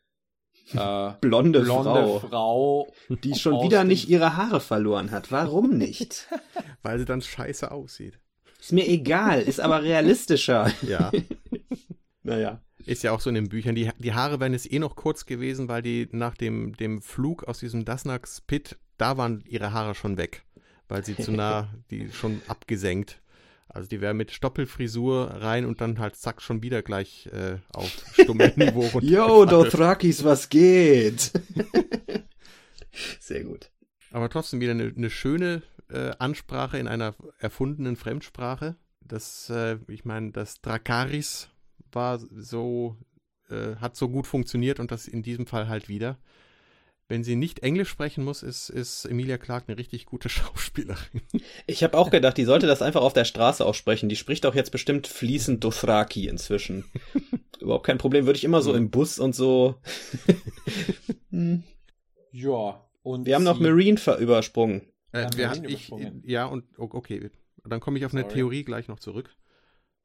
[0.74, 2.93] äh, Blonde, blonde Frau, Frau,
[3.24, 5.32] die schon wieder nicht ihre Haare verloren hat.
[5.32, 6.28] Warum nicht?
[6.84, 8.20] Weil sie dann scheiße aussieht.
[8.59, 10.72] Ist mir egal, ist aber realistischer.
[10.84, 11.12] Ja.
[12.24, 12.62] Naja.
[12.86, 13.75] Ist ja auch so in den Büchern.
[13.75, 17.43] Die, die Haare wären jetzt eh noch kurz gewesen, weil die nach dem, dem Flug
[17.45, 20.43] aus diesem Dasnax Pit, da waren ihre Haare schon weg.
[20.88, 23.21] Weil sie zu nah, die schon abgesenkt.
[23.73, 27.89] Also die wäre mit Stoppelfrisur rein und dann halt zack schon wieder gleich äh, auf
[28.13, 29.07] Stummelniveau runter.
[29.07, 31.32] Yo, Dothrakis, was geht?
[33.21, 33.71] Sehr gut.
[34.11, 38.75] Aber trotzdem wieder eine, eine schöne äh, Ansprache in einer erfundenen Fremdsprache.
[38.99, 41.49] Das, äh, ich meine, das Drakaris
[41.96, 42.98] war so,
[43.50, 46.18] äh, hat so gut funktioniert und das in diesem Fall halt wieder.
[47.08, 51.22] Wenn sie nicht Englisch sprechen muss, ist, ist Emilia Clarke eine richtig gute Schauspielerin.
[51.68, 54.08] Ich habe auch gedacht, die sollte das einfach auf der Straße aussprechen.
[54.08, 56.86] Die spricht auch jetzt bestimmt fließend Dothraki inzwischen.
[57.60, 59.76] Überhaupt kein Problem, würde ich immer so im Bus und so.
[61.32, 61.64] Hm.
[62.32, 62.86] Ja.
[63.04, 64.82] Und Wir haben noch Marine ver- übersprungen.
[65.12, 65.92] Äh, hatten, ihn ich,
[66.26, 67.30] ja, und okay.
[67.64, 68.34] Dann komme ich auf eine Sorry.
[68.34, 69.36] Theorie gleich noch zurück.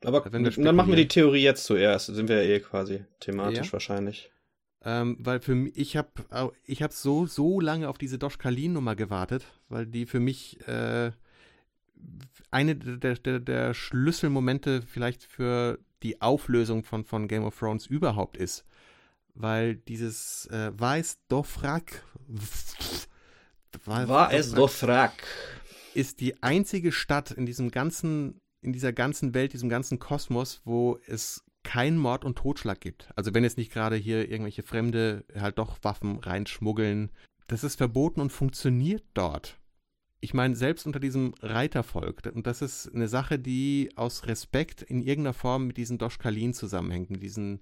[0.05, 1.09] Aber Wenn wir dann machen wir die.
[1.09, 2.07] Theorie jetzt zuerst.
[2.07, 3.73] Sind wir ja eh quasi thematisch Ja.
[3.73, 4.31] wahrscheinlich.
[4.85, 6.11] Ähm, weil für mich, ich habe
[6.65, 11.11] ich hab so, so lange auf diese Dosh Kalin-Nummer gewartet, weil die für mich äh,
[12.51, 18.37] eine der, der, der Schlüsselmomente vielleicht für die Auflösung von, von Game of Thrones überhaupt
[18.37, 18.65] ist.
[19.35, 22.03] Weil dieses äh, Weiß Dofrak
[23.85, 25.13] War es Dothrak?
[25.95, 30.99] ist die einzige Stadt in diesem ganzen, in dieser ganzen Welt, diesem ganzen Kosmos, wo
[31.07, 33.09] es keinen Mord und Totschlag gibt.
[33.17, 37.11] Also wenn jetzt nicht gerade hier irgendwelche Fremde halt doch Waffen reinschmuggeln.
[37.49, 39.59] Das ist verboten und funktioniert dort.
[40.21, 45.03] Ich meine, selbst unter diesem Reitervolk, und das ist eine Sache, die aus Respekt in
[45.03, 47.61] irgendeiner Form mit diesen Doschkalin zusammenhängt, mit diesen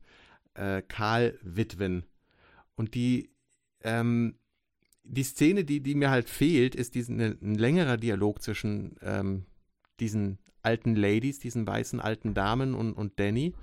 [0.55, 2.05] äh, Karl-Witwen.
[2.77, 3.31] Und die,
[3.83, 4.37] ähm,
[5.03, 9.45] die Szene, die, die mir halt fehlt, ist diesen, ein längerer Dialog zwischen ähm,
[10.01, 13.55] diesen alten Ladies, diesen weißen alten Damen und, und Danny.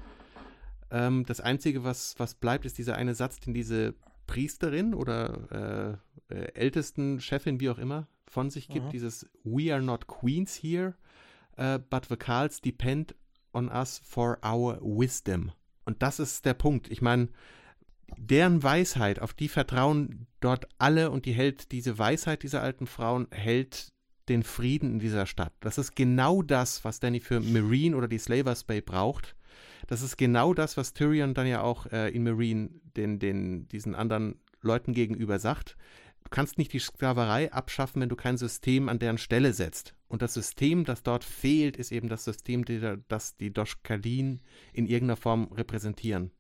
[0.92, 3.96] Ähm, das Einzige, was, was bleibt, ist dieser eine Satz, den diese
[4.28, 6.00] Priesterin oder
[6.30, 8.92] äh, äh, ältesten Chefin, wie auch immer, von sich gibt, Mhm.
[8.92, 10.96] dieses We are not queens here,
[11.60, 13.14] uh, but the Karls depend
[13.54, 15.52] on us for our wisdom.
[15.84, 16.90] Und das ist der Punkt.
[16.90, 17.28] Ich meine,
[18.18, 23.28] deren Weisheit, auf die vertrauen dort alle und die hält, diese Weisheit dieser alten Frauen
[23.32, 23.92] hält
[24.32, 25.54] den Frieden in dieser Stadt.
[25.60, 29.36] Das ist genau das, was Danny für Marine oder die Slavers Bay braucht.
[29.88, 33.94] Das ist genau das, was Tyrion dann ja auch äh, in Marine den, den, diesen
[33.94, 35.76] anderen Leuten gegenüber sagt.
[36.24, 39.96] Du kannst nicht die Sklaverei abschaffen, wenn du kein System an deren Stelle setzt.
[40.08, 42.80] Und das System, das dort fehlt, ist eben das System, die,
[43.10, 44.40] das die Doschkalin
[44.72, 46.32] in irgendeiner Form repräsentieren.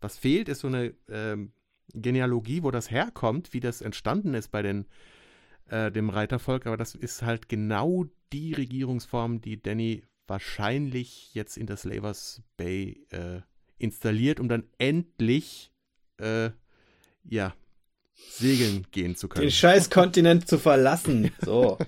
[0.00, 1.52] Was fehlt, ist so eine ähm,
[1.94, 4.86] Genealogie, wo das herkommt, wie das entstanden ist bei den,
[5.68, 11.66] äh, dem Reitervolk, aber das ist halt genau die Regierungsform, die Danny wahrscheinlich jetzt in
[11.66, 13.40] das Slavers Bay äh,
[13.78, 15.72] installiert, um dann endlich
[16.18, 16.50] äh,
[17.24, 17.54] ja
[18.14, 19.46] segeln gehen zu können.
[19.46, 21.30] Den scheiß Kontinent zu verlassen.
[21.40, 21.78] So.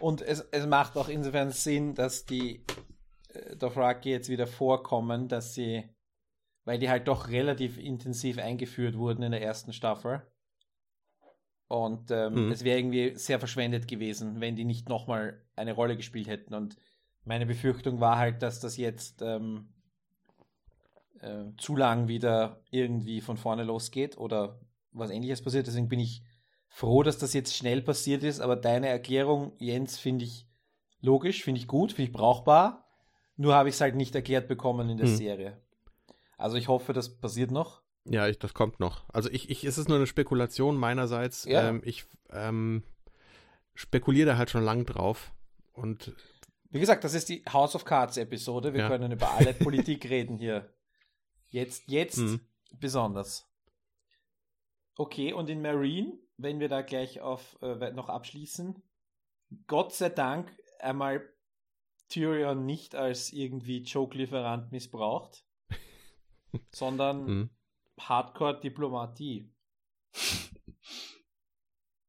[0.00, 2.66] Und es, es macht auch insofern Sinn, dass die
[3.32, 5.84] äh, Dothraki jetzt wieder vorkommen, dass sie,
[6.66, 10.22] weil die halt doch relativ intensiv eingeführt wurden in der ersten Staffel.
[11.70, 12.50] Und ähm, Mhm.
[12.50, 16.52] es wäre irgendwie sehr verschwendet gewesen, wenn die nicht nochmal eine Rolle gespielt hätten.
[16.52, 16.76] Und
[17.22, 19.68] meine Befürchtung war halt, dass das jetzt ähm,
[21.20, 24.58] äh, zu lang wieder irgendwie von vorne losgeht oder
[24.90, 25.68] was ähnliches passiert.
[25.68, 26.24] Deswegen bin ich
[26.68, 30.48] froh, dass das jetzt schnell passiert ist, aber deine Erklärung, Jens, finde ich
[31.00, 32.84] logisch, finde ich gut, finde ich brauchbar.
[33.36, 35.16] Nur habe ich es halt nicht erklärt bekommen in der Hm.
[35.16, 35.56] Serie.
[36.36, 37.79] Also ich hoffe, das passiert noch.
[38.04, 39.04] Ja, ich, das kommt noch.
[39.10, 41.44] Also ich, ich, es ist nur eine Spekulation meinerseits.
[41.44, 41.68] Ja.
[41.68, 42.82] Ähm, ich ähm,
[43.74, 45.32] spekuliere da halt schon lang drauf.
[45.72, 46.14] Und
[46.70, 48.72] Wie gesagt, das ist die House of Cards Episode.
[48.72, 48.88] Wir Ja.
[48.88, 50.72] können über alle Politik reden hier.
[51.48, 52.40] Jetzt, jetzt Mhm.
[52.78, 53.46] besonders.
[54.96, 58.82] Okay, und in Marine, wenn wir da gleich auf äh, noch abschließen,
[59.66, 61.28] Gott sei Dank einmal
[62.08, 65.44] Tyrion nicht als irgendwie Joke-Lieferant missbraucht,
[66.72, 67.48] sondern mh.
[68.08, 69.52] Hardcore-Diplomatie.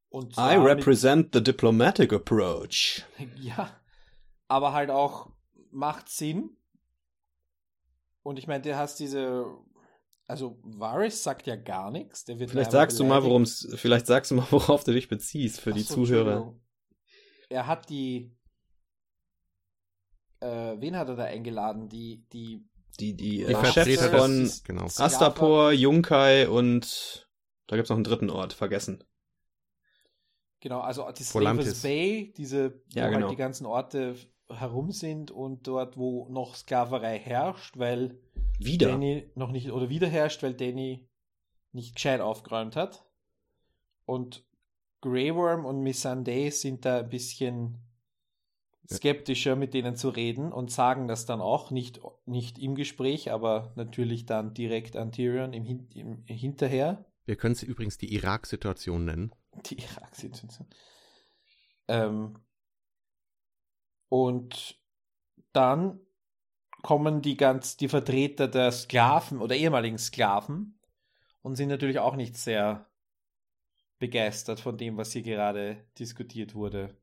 [0.08, 3.04] Und I mit- represent the diplomatic approach.
[3.36, 3.70] Ja,
[4.48, 5.30] aber halt auch
[5.70, 6.56] macht Sinn.
[8.22, 9.46] Und ich meine, du hast diese,
[10.26, 12.24] also Varys sagt ja gar nichts.
[12.24, 15.70] Der Vielleicht sagst du mal, worum vielleicht sagst du mal, worauf du dich beziehst für
[15.70, 16.54] Ach die so, Zuhörer.
[17.48, 18.36] Er hat die,
[20.40, 21.88] äh, wen hat er da eingeladen?
[21.88, 22.64] Die, die
[23.00, 24.84] die, die, Die äh, Chefs Vertreter von genau.
[24.84, 27.26] Astapor, Junkai und
[27.66, 29.04] da gibt's noch einen dritten Ort, vergessen.
[30.60, 31.24] Genau, also die.
[31.24, 33.22] Slavers Bay, diese, wo Ja, genau.
[33.22, 34.14] halt die ganzen Orte
[34.48, 38.20] herum sind und dort, wo noch Sklaverei herrscht, weil
[38.58, 38.88] Wieder.
[38.88, 41.08] Danny noch nicht, oder wieder herrscht, weil Danny
[41.72, 43.04] nicht gescheit aufgeräumt hat.
[44.04, 44.44] Und
[45.00, 47.78] Grey Worm und Miss Sunday sind da ein bisschen
[48.90, 53.72] skeptischer, mit denen zu reden und sagen das dann auch, nicht, nicht im Gespräch, aber
[53.76, 57.04] natürlich dann direkt an Tyrion im, Hin im Hinterher.
[57.24, 59.32] Wir können sie übrigens die Irak-Situation nennen.
[59.66, 60.66] Die Irak-Situation.
[61.88, 62.38] Ähm,
[64.08, 64.80] und
[65.52, 66.00] dann
[66.82, 70.78] kommen die ganz, die Vertreter der Sklaven oder ehemaligen Sklaven
[71.42, 72.90] und sind natürlich auch nicht sehr
[73.98, 76.96] begeistert von dem, was hier gerade diskutiert wurde.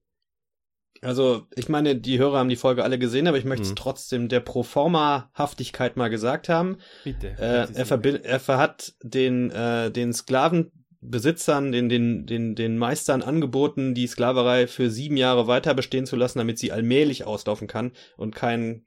[1.02, 3.76] Also, ich meine, die Hörer haben die Folge alle gesehen, aber ich möchte es Mhm.
[3.78, 6.78] trotzdem der Proforma-Haftigkeit mal gesagt haben.
[7.04, 7.28] Bitte.
[7.40, 13.94] Äh, er, verbi- er hat den, äh, den Sklavenbesitzern, den, den, den, den Meistern angeboten,
[13.94, 18.36] die Sklaverei für sieben Jahre weiter bestehen zu lassen, damit sie allmählich auslaufen kann und
[18.36, 18.84] kein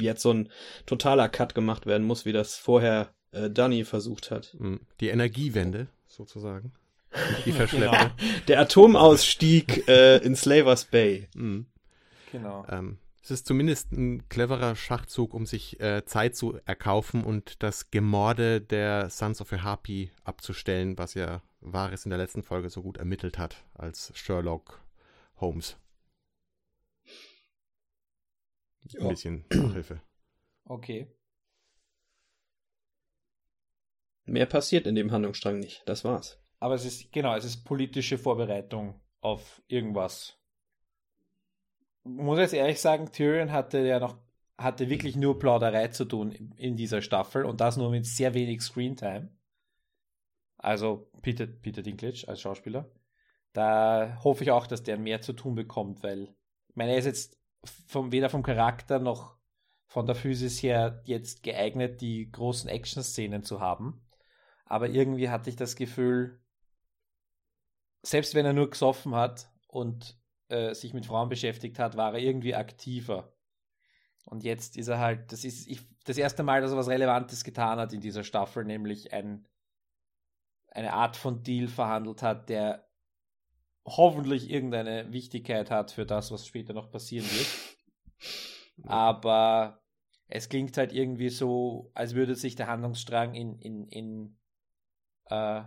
[0.00, 0.50] jetzt so ein
[0.84, 4.54] totaler Cut gemacht werden muss, wie das vorher äh, Dunny versucht hat.
[4.58, 6.72] Mm, Die Energiewende, sozusagen.
[7.44, 8.12] Die verschleppte.
[8.48, 11.28] Der Atomausstieg äh, in Slavers Bay.
[11.34, 11.62] Mm.
[12.30, 12.64] Genau.
[12.68, 17.90] Ähm, es ist zumindest ein cleverer Schachzug, um sich äh, Zeit zu erkaufen und das
[17.90, 22.82] Gemorde der Sons of a Harpy abzustellen, was ja Varys in der letzten Folge so
[22.82, 24.80] gut ermittelt hat als Sherlock
[25.36, 25.76] Holmes.
[28.84, 29.08] Ein Ja.
[29.08, 30.00] bisschen Nachhilfe.
[30.64, 31.08] Okay.
[34.24, 35.82] Mehr passiert in dem Handlungsstrang nicht.
[35.86, 36.38] Das war's.
[36.60, 40.38] Aber es ist, genau, es ist politische Vorbereitung auf irgendwas.
[42.04, 44.18] Muss jetzt ehrlich sagen, Tyrion hatte ja noch,
[44.58, 48.60] hatte wirklich nur Plauderei zu tun in, dieser Staffel und das nur mit sehr wenig
[48.60, 49.30] Screentime.
[50.58, 52.90] Also Peter, Peter Dinklage als Schauspieler.
[53.54, 56.34] Da hoffe ich auch, dass der mehr zu tun bekommt, weil,
[56.68, 57.38] ich meine, er ist jetzt
[57.86, 59.36] vom, weder vom Charakter noch
[59.86, 64.02] von der Physis her jetzt geeignet, die großen Action-Szenen zu haben.
[64.66, 66.40] Aber irgendwie hatte ich das Gefühl,
[68.02, 72.20] selbst wenn er nur gesoffen hat und äh, sich mit Frauen beschäftigt hat, war er
[72.20, 73.32] irgendwie aktiver.
[74.24, 77.44] Und jetzt ist er halt, das ist ich, das erste Mal, dass er was Relevantes
[77.44, 79.46] getan hat in dieser Staffel, nämlich ein,
[80.68, 82.88] eine Art von Deal verhandelt hat, der
[83.84, 87.48] hoffentlich irgendeine Wichtigkeit hat für das, was später noch passieren wird.
[88.84, 89.82] Aber
[90.28, 94.38] es klingt halt irgendwie so, als würde sich der Handlungsstrang in, in, in
[95.26, 95.62] äh,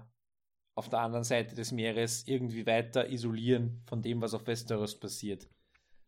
[0.76, 5.48] auf der anderen Seite des Meeres irgendwie weiter isolieren von dem, was auf Westeros passiert.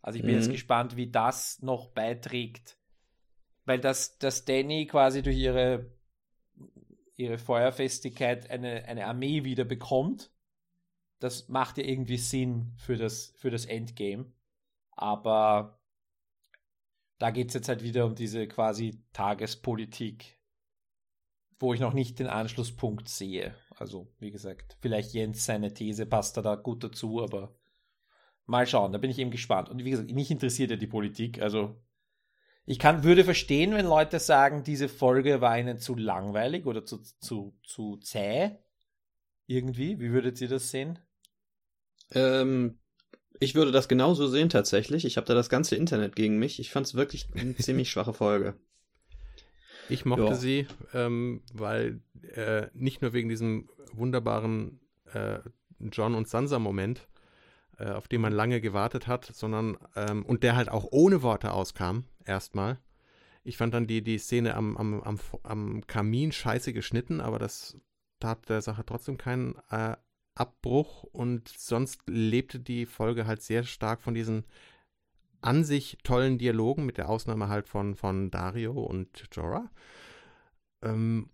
[0.02, 0.42] Also ich bin Mhm.
[0.42, 2.78] jetzt gespannt, wie das noch beiträgt.
[3.66, 5.92] Weil das, dass Danny quasi durch ihre,
[7.16, 10.32] ihre Feuerfestigkeit eine, eine Armee wieder bekommt,
[11.20, 14.32] das macht ja irgendwie Sinn für das, für das Endgame.
[14.92, 15.80] Aber
[17.18, 20.40] da geht es jetzt halt wieder um diese quasi Tagespolitik,
[21.60, 23.56] wo ich noch nicht den Anschlusspunkt sehe.
[23.78, 27.54] Also, wie gesagt, vielleicht Jens seine These passt da, da gut dazu, aber
[28.46, 29.70] mal schauen, da bin ich eben gespannt.
[29.70, 31.76] Und wie gesagt, mich interessiert ja die Politik, also
[32.68, 37.00] ich kann, würde verstehen, wenn Leute sagen, diese Folge war ihnen zu langweilig oder zu,
[37.20, 38.52] zu, zu zäh.
[39.46, 40.00] Irgendwie.
[40.00, 40.98] Wie würdet ihr das sehen?
[42.12, 42.80] Ähm,
[43.40, 45.06] ich würde das genauso sehen tatsächlich.
[45.06, 46.60] Ich habe da das ganze Internet gegen mich.
[46.60, 48.56] Ich fand es wirklich eine ziemlich schwache Folge.
[49.90, 50.34] Ich mochte Ja.
[50.36, 52.02] sie, ähm, weil
[52.34, 54.80] äh, nicht nur wegen diesem wunderbaren
[55.14, 55.40] äh,
[55.80, 57.08] John und Sansa-Moment,
[57.78, 61.52] äh, auf den man lange gewartet hat, sondern ähm, und der halt auch ohne Worte
[61.52, 62.80] auskam, erstmal.
[63.44, 67.78] Ich fand dann die, die Szene am, am, am, am Kamin scheiße geschnitten, aber das
[68.20, 69.96] tat der Sache trotzdem keinen äh,
[70.34, 74.46] Abbruch und sonst lebte die Folge halt sehr stark von diesen
[75.46, 79.70] an sich tollen Dialogen, mit der Ausnahme halt von, von Dario und Jorah.
[80.82, 81.30] Ähm,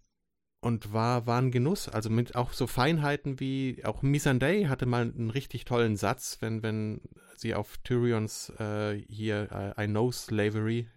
[0.61, 1.89] und war, war ein Genuss.
[1.89, 6.61] Also mit auch so Feinheiten wie auch Missandei hatte mal einen richtig tollen Satz, wenn,
[6.61, 7.01] wenn
[7.35, 10.87] sie auf Tyrions äh, hier äh, I know slavery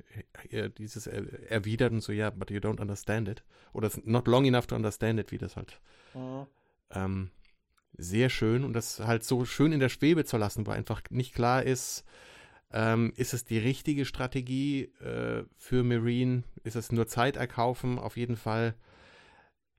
[0.50, 3.42] äh, dieses er, erwidert und so, ja, but you don't understand it.
[3.72, 5.80] Oder not long enough to understand it, wie das halt
[6.90, 7.30] ähm,
[7.96, 11.34] sehr schön und das halt so schön in der Schwebe zu lassen, wo einfach nicht
[11.34, 12.04] klar ist,
[12.74, 16.42] ähm, ist es die richtige Strategie äh, für Marine?
[16.64, 18.00] Ist es nur Zeit erkaufen?
[18.00, 18.74] Auf jeden Fall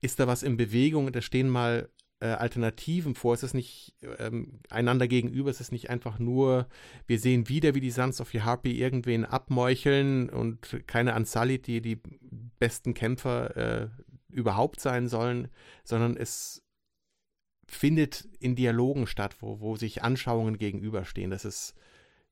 [0.00, 1.12] ist da was in Bewegung.
[1.12, 1.90] Da stehen mal
[2.20, 3.34] äh, Alternativen vor.
[3.34, 6.68] Es ist nicht ähm, einander gegenüber, es ist nicht einfach nur,
[7.06, 11.82] wir sehen wieder, wie die Sons of the Harpy irgendwen abmeucheln und keine Unsullied, die
[11.82, 12.00] die
[12.58, 13.88] besten Kämpfer äh,
[14.30, 15.48] überhaupt sein sollen,
[15.84, 16.62] sondern es
[17.66, 21.30] findet in Dialogen statt, wo, wo sich Anschauungen gegenüberstehen.
[21.30, 21.74] Das ist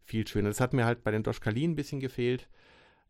[0.05, 0.48] viel schöner.
[0.48, 2.48] Das hat mir halt bei den Doschkalin ein bisschen gefehlt.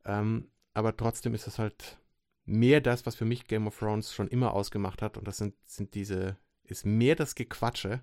[0.05, 1.99] Ähm, aber trotzdem ist es halt
[2.45, 5.17] mehr das, was für mich Game of Thrones schon immer ausgemacht hat.
[5.17, 8.03] Und das sind, sind diese, ist mehr das Gequatsche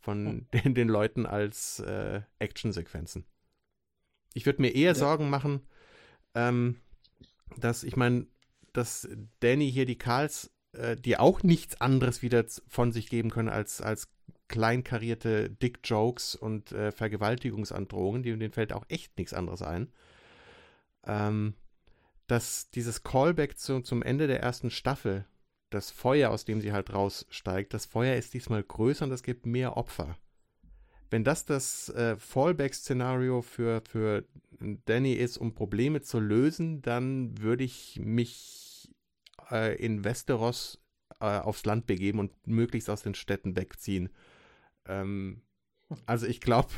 [0.00, 0.46] von hm.
[0.64, 3.24] den, den Leuten als äh, Actionsequenzen.
[4.34, 4.94] Ich würde mir eher ja.
[4.94, 5.62] Sorgen machen,
[6.34, 6.80] ähm,
[7.58, 8.26] dass, ich meine,
[8.72, 9.08] dass
[9.40, 13.82] Danny hier die Karls, äh, die auch nichts anderes wieder von sich geben können als,
[13.82, 14.08] als
[14.52, 19.88] kleinkarierte Dick-Jokes und äh, Vergewaltigungsandrohungen, denen fällt auch echt nichts anderes ein.
[21.04, 21.54] Ähm,
[22.26, 25.24] dass dieses Callback zu, zum Ende der ersten Staffel,
[25.70, 29.46] das Feuer, aus dem sie halt raussteigt, das Feuer ist diesmal größer und es gibt
[29.46, 30.16] mehr Opfer.
[31.10, 34.24] Wenn das das äh, Fallback-Szenario für, für
[34.84, 38.90] Danny ist, um Probleme zu lösen, dann würde ich mich
[39.50, 40.78] äh, in Westeros
[41.20, 44.10] äh, aufs Land begeben und möglichst aus den Städten wegziehen.
[44.86, 45.42] Ähm,
[46.06, 46.70] also ich glaube,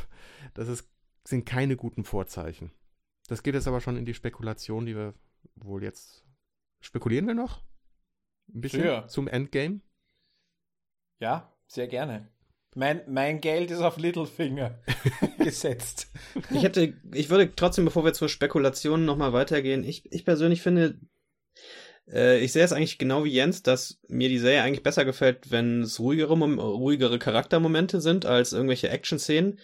[0.54, 0.88] das ist,
[1.26, 2.70] sind keine guten Vorzeichen.
[3.28, 5.14] Das geht jetzt aber schon in die Spekulation, die wir
[5.56, 6.24] wohl jetzt.
[6.80, 7.62] Spekulieren wir noch?
[8.52, 9.06] Ein bisschen Sure.
[9.06, 9.80] zum Endgame?
[11.20, 12.28] Ja, sehr gerne.
[12.76, 14.78] Mein, mein Geld ist auf Littlefinger
[15.38, 16.10] gesetzt.
[16.50, 20.98] Ich hätte, ich würde trotzdem, bevor wir zur Spekulation nochmal weitergehen, ich, ich persönlich finde,
[22.10, 25.50] äh, ich sehe es eigentlich genau wie Jens, dass mir die Serie eigentlich besser gefällt,
[25.50, 29.58] wenn es ruhigere, ruhigere Charaktermomente sind als irgendwelche Action-Szenen.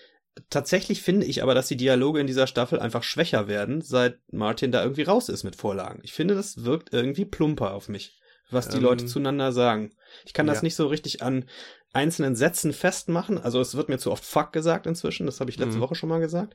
[0.48, 4.72] Tatsächlich finde ich aber, dass die Dialoge in dieser Staffel einfach schwächer werden, seit Martin
[4.72, 6.00] da irgendwie raus ist mit Vorlagen.
[6.04, 8.18] Ich finde, das wirkt irgendwie plumper auf mich,
[8.48, 9.92] was die ähm, Leute zueinander sagen.
[10.24, 10.52] Ich kann ja.
[10.52, 11.46] das nicht so richtig an
[11.92, 13.38] einzelnen Sätzen festmachen.
[13.38, 15.82] Also es wird mir zu oft Fuck gesagt inzwischen, das habe ich letzte mhm.
[15.82, 16.54] Woche schon mal gesagt.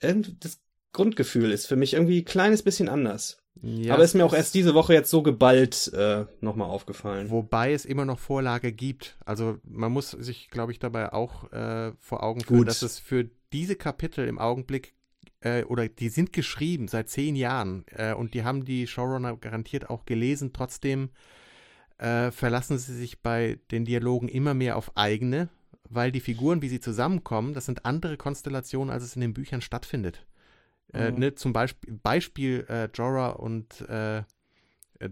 [0.00, 0.60] Das
[0.94, 3.38] Grundgefühl ist für mich irgendwie ein kleines bisschen anders.
[3.62, 7.30] Ja, Aber ist mir auch erst diese Woche jetzt so geballt äh, nochmal aufgefallen.
[7.30, 9.16] Wobei es immer noch Vorlage gibt.
[9.24, 12.68] Also man muss sich, glaube ich, dabei auch äh, vor Augen führen, Gut.
[12.68, 14.94] dass es für diese Kapitel im Augenblick
[15.40, 19.88] äh, oder die sind geschrieben seit zehn Jahren äh, und die haben die Showrunner garantiert
[19.88, 20.52] auch gelesen.
[20.52, 21.10] Trotzdem
[21.98, 25.48] äh, verlassen sie sich bei den Dialogen immer mehr auf eigene,
[25.88, 29.60] weil die Figuren, wie sie zusammenkommen, das sind andere Konstellationen, als es in den Büchern
[29.60, 30.26] stattfindet.
[30.92, 31.18] Äh, mhm.
[31.18, 34.22] ne, zum Beispiel, Beispiel äh, Jorah und äh,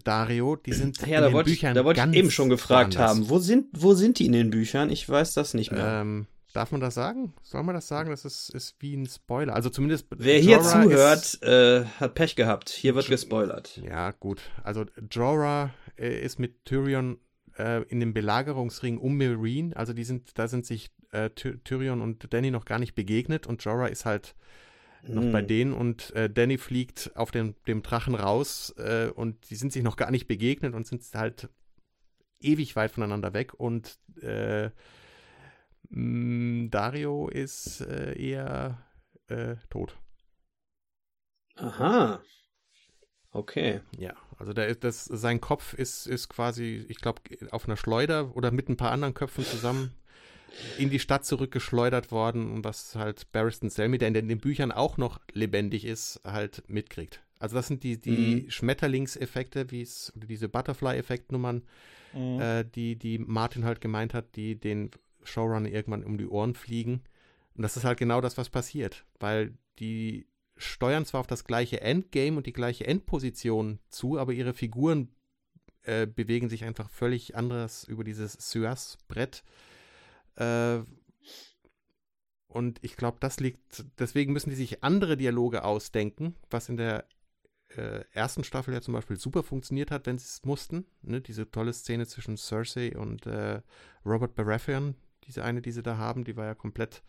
[0.05, 3.11] Dario, die sind ja, in den wollte Büchern Da wollte ich eben schon gefragt anders.
[3.11, 4.91] haben, wo sind, wo sind die in den Büchern?
[4.91, 6.01] Ich weiß das nicht mehr.
[6.01, 7.35] Ähm, darf man das sagen?
[7.43, 8.11] Soll man das sagen?
[8.11, 9.55] Das ist, ist wie ein Spoiler.
[9.55, 10.07] Also zumindest.
[10.17, 12.71] Wer Jorah hier zuhört, ist, äh, hat Pech gehabt.
[12.71, 13.81] Hier wird gespoilert.
[13.85, 14.41] Ja, gut.
[14.63, 17.19] Also Jorah äh, ist mit Tyrion
[17.59, 19.75] äh, in dem Belagerungsring um Meereen.
[19.75, 23.63] Also die sind, da sind sich äh, Tyrion und Danny noch gar nicht begegnet und
[23.65, 24.35] Jorah ist halt
[25.03, 25.33] noch mm.
[25.33, 29.73] bei denen und äh, Danny fliegt auf dem, dem Drachen raus äh, und die sind
[29.73, 31.49] sich noch gar nicht begegnet und sind halt
[32.41, 34.71] ewig weit voneinander weg und äh,
[35.91, 38.85] mh, Dario ist äh, eher
[39.29, 39.97] äh, tot.
[41.57, 42.23] Aha.
[43.31, 43.81] Okay.
[43.99, 48.51] Ja, also der, das, sein Kopf ist, ist quasi, ich glaube, auf einer Schleuder oder
[48.51, 49.95] mit ein paar anderen Köpfen zusammen
[50.79, 54.97] in die Stadt zurückgeschleudert worden und was halt Barristan Selmy, der in den, Büchern auch
[54.97, 57.23] noch lebendig ist, halt mitkriegt.
[57.39, 58.51] Also das sind die, die mhm.
[58.51, 61.63] Schmetterlingseffekte, wie es, diese Butterfly-Effekt-Nummern,
[62.13, 62.41] mhm.
[62.41, 64.91] äh, die, die Martin halt gemeint hat, die den
[65.25, 67.03] Showrunner irgendwann um die Ohren fliegen.
[67.55, 70.27] Und das ist halt genau das, was passiert, weil die
[70.57, 75.09] steuern zwar auf das gleiche Endgame und die gleiche Endposition zu, aber ihre Figuren
[75.83, 79.43] äh, bewegen sich einfach völlig anders über dieses Suas-Brett.
[80.37, 80.81] Äh,
[82.49, 87.07] und ich glaube, das liegt, deswegen müssen die sich andere Dialoge ausdenken, was in der
[87.77, 90.87] äh, ersten Staffel ja zum Beispiel super funktioniert hat, wenn sie es mussten.
[91.01, 91.21] Ne?
[91.21, 93.63] Diese tolle Szene zwischen Cersei und äh,
[94.05, 97.03] Robert Baratheon, diese eine, die sie da haben, die war ja komplett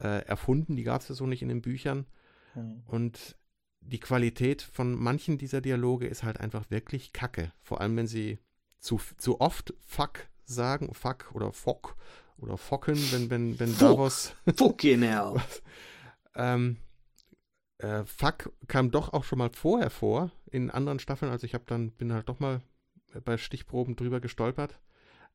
[0.00, 2.06] äh, erfunden, die gab es ja so nicht in den Büchern.
[2.54, 2.82] Mhm.
[2.86, 3.36] Und
[3.80, 7.52] die Qualität von manchen dieser Dialoge ist halt einfach wirklich kacke.
[7.62, 8.38] Vor allem, wenn sie
[8.78, 11.96] zu, zu oft Fuck sagen, Fuck oder Fock
[12.40, 14.32] oder Focken, wenn, wenn, wenn Davos.
[14.56, 15.34] Fucking hell.
[16.34, 16.76] ähm,
[17.78, 21.30] äh, Fuck kam doch auch schon mal vorher vor in anderen Staffeln.
[21.30, 22.60] Also ich habe dann, bin halt doch mal
[23.24, 24.78] bei Stichproben drüber gestolpert.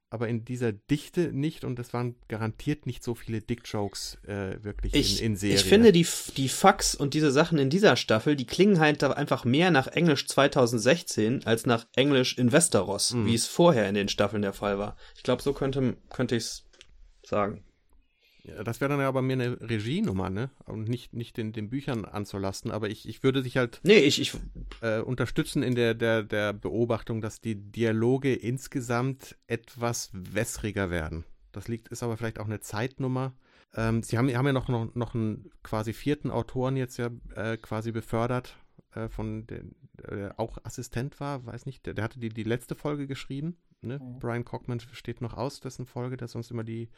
[0.09, 4.93] aber in dieser Dichte nicht und es waren garantiert nicht so viele Dick-Jokes äh, wirklich
[4.93, 5.55] Ich, in, in Serie.
[5.55, 6.05] ich finde, die,
[6.37, 10.27] die Fax und diese Sachen in dieser Staffel, die klingen halt einfach mehr nach Englisch
[10.27, 13.25] 2016 als nach Englisch in Westeros, Mhm.
[13.25, 14.95] wie es vorher in den Staffeln der Fall war.
[15.15, 16.65] Ich glaube, so könnte, könnte ich es
[17.25, 17.63] sagen.
[18.43, 20.49] Ja, das wäre dann ja aber mir eine Regienummer, ne?
[20.65, 24.19] Und nicht, nicht den, den Büchern anzulasten, aber ich, ich würde dich halt Nee, ich,
[24.19, 24.33] ich,
[24.81, 31.23] äh, unterstützen in der, der, der Beobachtung, dass die Dialoge insgesamt etwas wässriger werden.
[31.53, 33.33] Das liegt, ist aber vielleicht auch eine Zeitnummer.
[33.75, 37.55] Ähm, sie haben, haben ja noch, noch, noch einen quasi vierten Autoren jetzt ja äh,
[37.55, 38.57] quasi befördert,
[38.93, 42.75] äh, von den, der auch Assistent war, weiß nicht, der, der hatte die, die letzte
[42.75, 43.55] Folge geschrieben.
[43.83, 43.99] Ne?
[43.99, 44.19] Mhm.
[44.19, 46.89] Brian Cockman steht noch aus, dessen Folge, der sonst immer die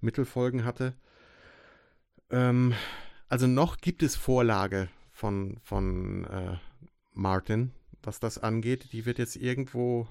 [0.00, 0.94] Mittelfolgen hatte.
[2.30, 2.74] Ähm,
[3.28, 6.56] also noch gibt es Vorlage von, von äh,
[7.12, 7.72] Martin,
[8.02, 8.92] was das angeht.
[8.92, 10.08] Die wird jetzt irgendwo,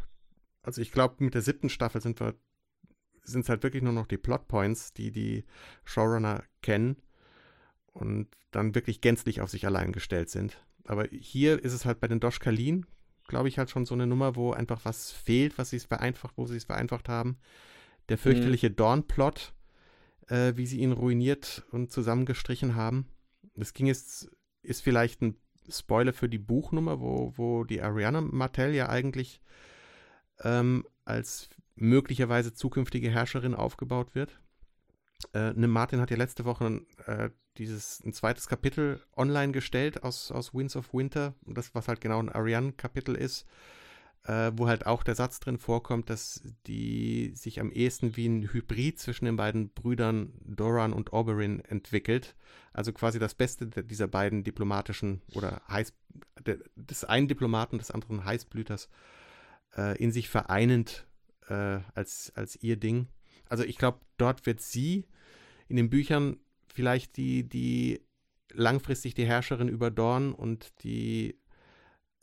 [0.62, 2.36] also ich glaube, mit der siebten Staffel sind wir,
[3.24, 5.46] sind es halt wirklich nur noch die Plotpoints, die die
[5.86, 6.98] Showrunner kennen
[7.94, 10.64] und dann wirklich gänzlich auf sich allein gestellt sind.
[10.86, 12.86] Aber hier ist es halt bei den Dosh Kalin,
[13.28, 16.38] glaube ich, halt schon so eine Nummer, wo einfach was fehlt, was sie es vereinfacht,
[16.38, 17.38] wo sie es vereinfacht haben.
[18.10, 19.54] Der fürchterliche Dawn-Plot,
[20.28, 23.08] äh, wie sie ihn ruiniert und zusammengestrichen haben.
[23.56, 24.30] Das ging jetzt,
[24.62, 25.38] ist vielleicht ein
[25.70, 29.42] Spoiler für die Buchnummer, wo, wo die Ariana Martell ja eigentlich
[30.44, 34.40] ähm, als möglicherweise zukünftige Herrscherin aufgebaut wird.
[35.34, 40.32] Äh, ne Martin hat ja letzte Woche äh, dieses ein zweites Kapitel online gestellt aus,
[40.32, 43.46] aus Winds of Winter, das was halt genau ein Ariane-Kapitel ist,
[44.26, 48.52] äh, wo halt auch der Satz drin vorkommt, dass die sich am ehesten wie ein
[48.52, 52.36] Hybrid zwischen den beiden Brüdern Doran und Oberyn entwickelt.
[52.72, 55.94] Also quasi das Beste dieser beiden diplomatischen oder Heiß,
[56.76, 58.90] des einen Diplomaten, des anderen Heißblüters
[59.78, 61.06] äh, in sich vereinend
[61.50, 63.08] äh, als, als ihr Ding.
[63.50, 65.06] Also ich glaube, dort wird sie
[65.68, 66.38] in den Büchern
[66.74, 68.02] vielleicht die, die
[68.52, 71.40] langfristig die Herrscherin über Dorn und die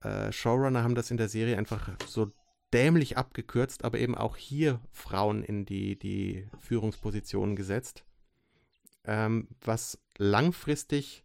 [0.03, 2.31] äh, Showrunner haben das in der Serie einfach so
[2.73, 8.05] dämlich abgekürzt, aber eben auch hier Frauen in die, die Führungspositionen gesetzt.
[9.05, 11.25] Ähm, was langfristig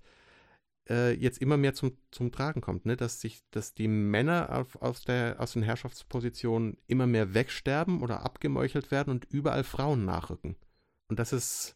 [0.89, 2.95] äh, jetzt immer mehr zum, zum Tragen kommt, ne?
[2.95, 8.23] dass sich, dass die Männer auf, aus, der, aus den Herrschaftspositionen immer mehr wegsterben oder
[8.23, 10.55] abgemeuchelt werden und überall Frauen nachrücken.
[11.07, 11.75] Und das ist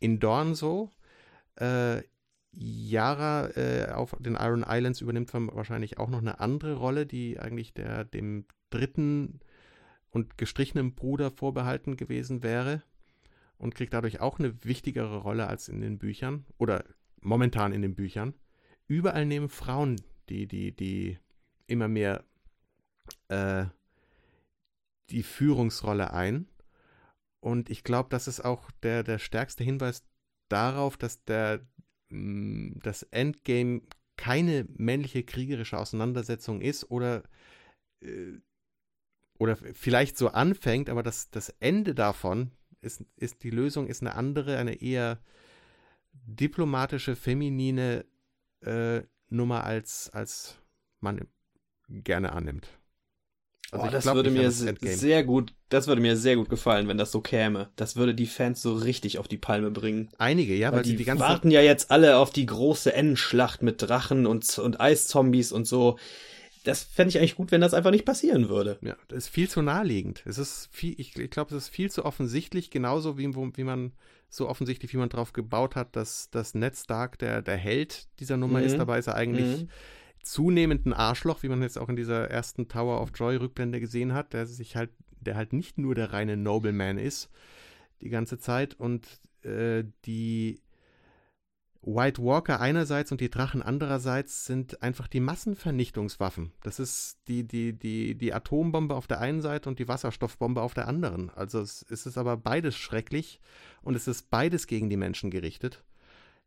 [0.00, 0.90] in Dorn so.
[1.56, 2.02] Äh,
[2.52, 7.74] Yara äh, auf den Iron Islands übernimmt wahrscheinlich auch noch eine andere Rolle, die eigentlich
[7.74, 9.40] der dem dritten
[10.10, 12.82] und gestrichenen Bruder vorbehalten gewesen wäre
[13.58, 16.84] und kriegt dadurch auch eine wichtigere Rolle als in den Büchern oder
[17.20, 18.34] momentan in den Büchern.
[18.86, 21.18] Überall nehmen Frauen die, die, die
[21.66, 22.24] immer mehr
[23.28, 23.66] äh,
[25.10, 26.46] die Führungsrolle ein.
[27.40, 30.04] Und ich glaube, das ist auch der, der stärkste Hinweis
[30.48, 31.66] darauf, dass der,
[32.10, 33.82] mh, das Endgame
[34.16, 37.22] keine männliche kriegerische Auseinandersetzung ist oder,
[38.02, 38.38] äh,
[39.38, 44.14] oder vielleicht so anfängt, aber das, das Ende davon ist, ist die Lösung ist eine
[44.14, 45.20] andere, eine eher
[46.12, 48.04] diplomatische, feminine
[48.60, 50.60] äh, Nummer als, als
[51.00, 51.28] man
[51.88, 52.77] gerne annimmt.
[53.72, 56.88] Oh, ich das glaub würde mir das sehr gut, das würde mir sehr gut gefallen,
[56.88, 57.70] wenn das so käme.
[57.76, 60.08] Das würde die Fans so richtig auf die Palme bringen.
[60.18, 63.62] Einige, ja, weil, Weil die, die ganze warten ja jetzt alle auf die große Endschlacht
[63.62, 65.98] mit Drachen und, und Eiszombies und so.
[66.64, 68.78] Das fände ich eigentlich gut, wenn das einfach nicht passieren würde.
[68.82, 70.22] Ja, das ist viel zu naheliegend.
[70.26, 73.92] Es ist viel, ich, ich glaube, es ist viel zu offensichtlich, genauso wie, wie man,
[74.28, 78.36] so offensichtlich, wie man drauf gebaut hat, dass, dass Ned Stark der, der Held dieser
[78.36, 78.66] Nummer Mhm.
[78.66, 78.78] ist.
[78.78, 79.68] Dabei ist er eigentlich Mhm.
[80.22, 84.12] Zunehmend ein Arschloch, wie man jetzt auch in dieser ersten Tower of Joy Rückblende gesehen
[84.12, 84.90] hat, der sich halt,
[85.20, 87.30] der halt nicht nur der reine Nobleman ist,
[88.00, 90.60] die ganze Zeit und äh, die
[91.82, 96.52] White Walker einerseits und die Drachen andererseits sind einfach die Massenvernichtungswaffen.
[96.62, 100.74] Das ist die, die, die, die Atombombe auf der einen Seite und die Wasserstoffbombe auf
[100.74, 101.30] der anderen.
[101.30, 103.40] Also es, es ist aber beides schrecklich
[103.80, 105.84] und es ist beides gegen die Menschen gerichtet.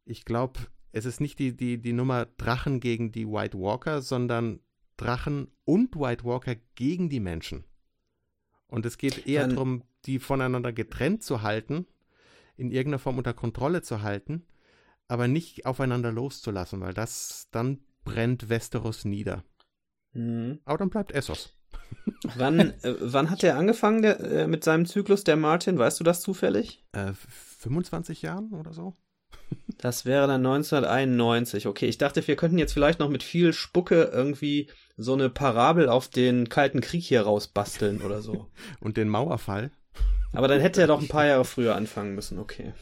[0.06, 0.60] Ich glaube,
[0.92, 4.60] es ist nicht die, die, die Nummer Drachen gegen die White Walker, sondern
[4.98, 7.64] Drachen und White Walker gegen die Menschen.
[8.68, 11.86] Und es geht eher Dann- darum, die voneinander getrennt zu halten,
[12.58, 14.46] in irgendeiner Form unter Kontrolle zu halten,
[15.08, 19.44] aber nicht aufeinander loszulassen, weil das dann brennt Westeros nieder.
[20.14, 20.60] Mhm.
[20.66, 21.54] Aber dann bleibt Essos.
[22.36, 25.78] Wann, äh, wann hat er angefangen der, äh, mit seinem Zyklus, der Martin?
[25.78, 26.84] Weißt du das zufällig?
[26.94, 28.96] Äh, 25 Jahren oder so?
[29.78, 31.68] Das wäre dann 1991.
[31.68, 35.90] Okay, ich dachte, wir könnten jetzt vielleicht noch mit viel Spucke irgendwie so eine Parabel
[35.90, 38.48] auf den Kalten Krieg hier rausbasteln oder so.
[38.80, 39.72] Und den Mauerfall.
[40.34, 42.74] Aber dann hätte er doch ein paar Jahre früher anfangen müssen, okay.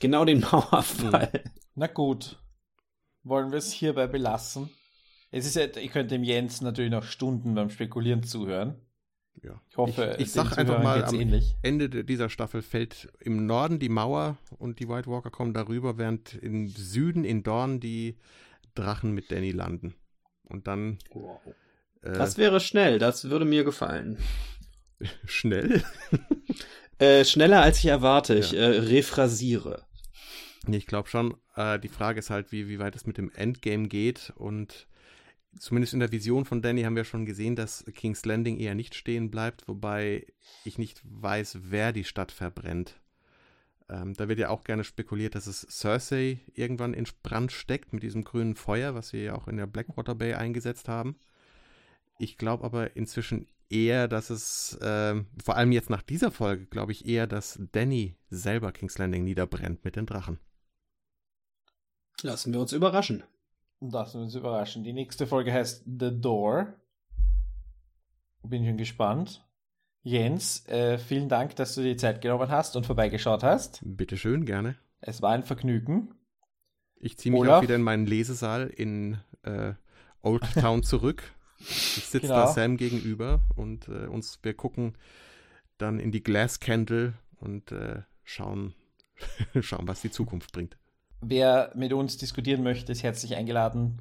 [0.00, 1.44] Genau den Mauerfall.
[1.74, 2.38] Na gut.
[3.22, 4.70] Wollen wir es hierbei belassen?
[5.30, 8.80] Es ist ja, ich könnte dem Jens natürlich noch Stunden beim Spekulieren zuhören.
[9.42, 9.60] Ja.
[9.70, 11.54] Ich hoffe, ich, ich sag einfach mal, am ähnlich.
[11.62, 16.34] Ende dieser Staffel fällt im Norden die Mauer und die White Walker kommen darüber, während
[16.34, 18.16] im Süden in Dorn die
[18.74, 19.94] Drachen mit Danny landen.
[20.44, 20.98] Und dann
[22.02, 24.18] äh, Das wäre schnell, das würde mir gefallen.
[25.24, 25.82] schnell.
[26.98, 28.34] Äh, schneller als ich erwarte.
[28.34, 28.60] Ich Ja.
[28.60, 29.86] äh, rephrasiere.
[30.66, 31.34] Nee, ich glaube schon.
[31.56, 34.34] Äh, die Frage ist halt, wie, wie weit es mit dem Endgame geht.
[34.36, 34.86] Und
[35.58, 38.94] zumindest in der Vision von Danny haben wir schon gesehen, dass King's Landing eher nicht
[38.94, 40.26] stehen bleibt, wobei
[40.64, 43.00] ich nicht weiß, wer die Stadt verbrennt.
[43.88, 48.02] Ähm, da wird ja auch gerne spekuliert, dass es Cersei irgendwann in Brand steckt mit
[48.02, 51.16] diesem grünen Feuer, was wir ja auch in der Blackwater Bay eingesetzt haben.
[52.18, 56.92] Ich glaube aber inzwischen eher, dass es, ähm, vor allem jetzt nach dieser Folge, glaube
[56.92, 60.38] ich eher, dass Danny selber King's Landing niederbrennt mit den Drachen.
[62.22, 63.24] Lassen wir uns überraschen.
[63.80, 64.84] Lassen wir uns überraschen.
[64.84, 66.74] Die nächste Folge heißt The Door.
[68.42, 69.46] Bin schon gespannt.
[70.02, 73.80] Jens, äh, vielen Dank, dass du dir die Zeit genommen hast und vorbeigeschaut hast.
[73.84, 74.76] Bitteschön, gerne.
[75.00, 76.14] Es war ein Vergnügen.
[76.96, 77.58] Ich ziehe mich Olaf?
[77.58, 79.72] auch wieder in meinen Lesesaal in äh,
[80.22, 81.22] Old Town zurück.
[81.58, 82.34] Ich sitze Genau.
[82.34, 84.96] da Sam gegenüber und äh, uns, wir gucken
[85.78, 88.74] dann in die Glass Candle und äh, schauen,
[89.60, 90.76] schauen, was die Zukunft bringt.
[91.22, 94.00] Wer mit uns diskutieren möchte, ist herzlich eingeladen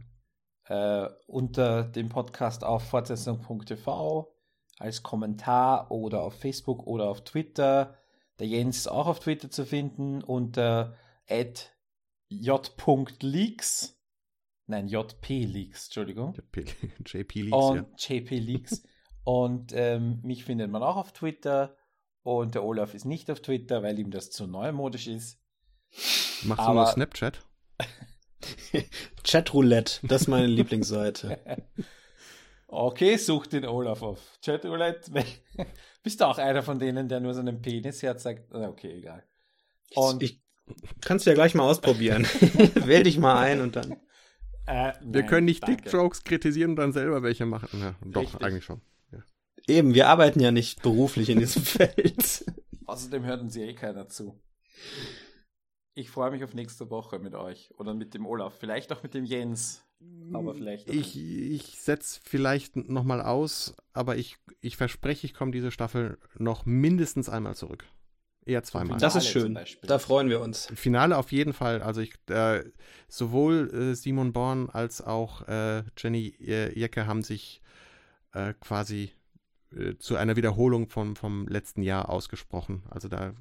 [0.65, 4.34] äh, unter dem Podcast auf fortsetzung.tv
[4.78, 7.97] als Kommentar oder auf Facebook oder auf Twitter.
[8.39, 10.95] Der Jens ist auch auf Twitter zu finden unter
[12.30, 13.99] j.leaks.
[14.67, 16.36] Nein, jp-leaks, Entschuldigung.
[16.36, 16.65] JP,
[17.05, 17.57] JP Leaks, ja.
[17.57, 18.84] Und JP Leaks.
[19.26, 21.76] Und ähm, mich findet man auch auf Twitter.
[22.24, 25.39] Und der Olaf ist nicht auf Twitter, weil ihm das zu neumodisch ist.
[26.43, 27.39] Machst du nur aber- Snapchat?
[29.23, 31.39] Chatroulette, das ist meine Lieblingsseite.
[32.71, 34.19] Okay, such den Olaf auf.
[34.45, 35.09] Chatroulette.
[36.03, 38.53] Bist du auch einer von denen, der nur seinen Penis herzeigt?
[38.53, 39.23] Okay, egal.
[39.95, 40.39] Und ich
[41.01, 42.25] kannst du ja gleich mal ausprobieren.
[42.75, 43.93] Wähl dich mal ein und dann.
[44.67, 45.67] äh, Wir nein, können nicht.
[45.67, 47.69] Dick-Jokes kritisieren und dann selber welche machen.
[47.81, 48.41] Ja, doch, Richtig.
[48.43, 48.81] eigentlich schon.
[49.67, 52.45] Eben, wir arbeiten ja nicht beruflich in diesem Feld.
[52.85, 54.39] Außerdem hört uns ja eh keiner zu.
[55.99, 58.55] Ich freue mich auf nächste Woche mit euch oder mit dem Olaf.
[58.57, 59.83] Vielleicht auch mit dem Jens.
[60.31, 65.51] Aber vielleicht auch Ich, ich setze vielleicht nochmal aus, aber ich, ich verspreche, ich komme
[65.51, 67.83] diese Staffel noch mindestens einmal zurück.
[68.45, 68.97] Eher zweimal.
[68.97, 69.59] Das ist schön.
[69.83, 70.67] Da freuen wir uns.
[70.73, 71.81] Finale auf jeden Fall.
[71.81, 72.63] Also ich, äh,
[73.09, 77.61] sowohl äh, Simon Born als auch äh, Jenny äh, Jecke haben sich
[78.31, 79.11] äh, quasi
[79.75, 82.83] äh, zu einer Wiederholung vom, vom letzten Jahr ausgesprochen.
[82.89, 83.33] Also da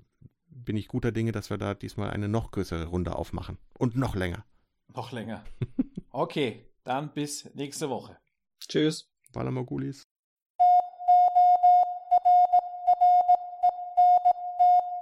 [0.64, 3.59] bin ich guter Dinge, dass wir da diesmal eine noch größere Runde aufmachen.
[3.78, 4.44] Und noch länger.
[4.94, 5.44] Noch länger.
[6.11, 8.16] Okay, dann bis nächste Woche.
[8.66, 9.12] Tschüss.
[9.32, 10.07] Valamogulis.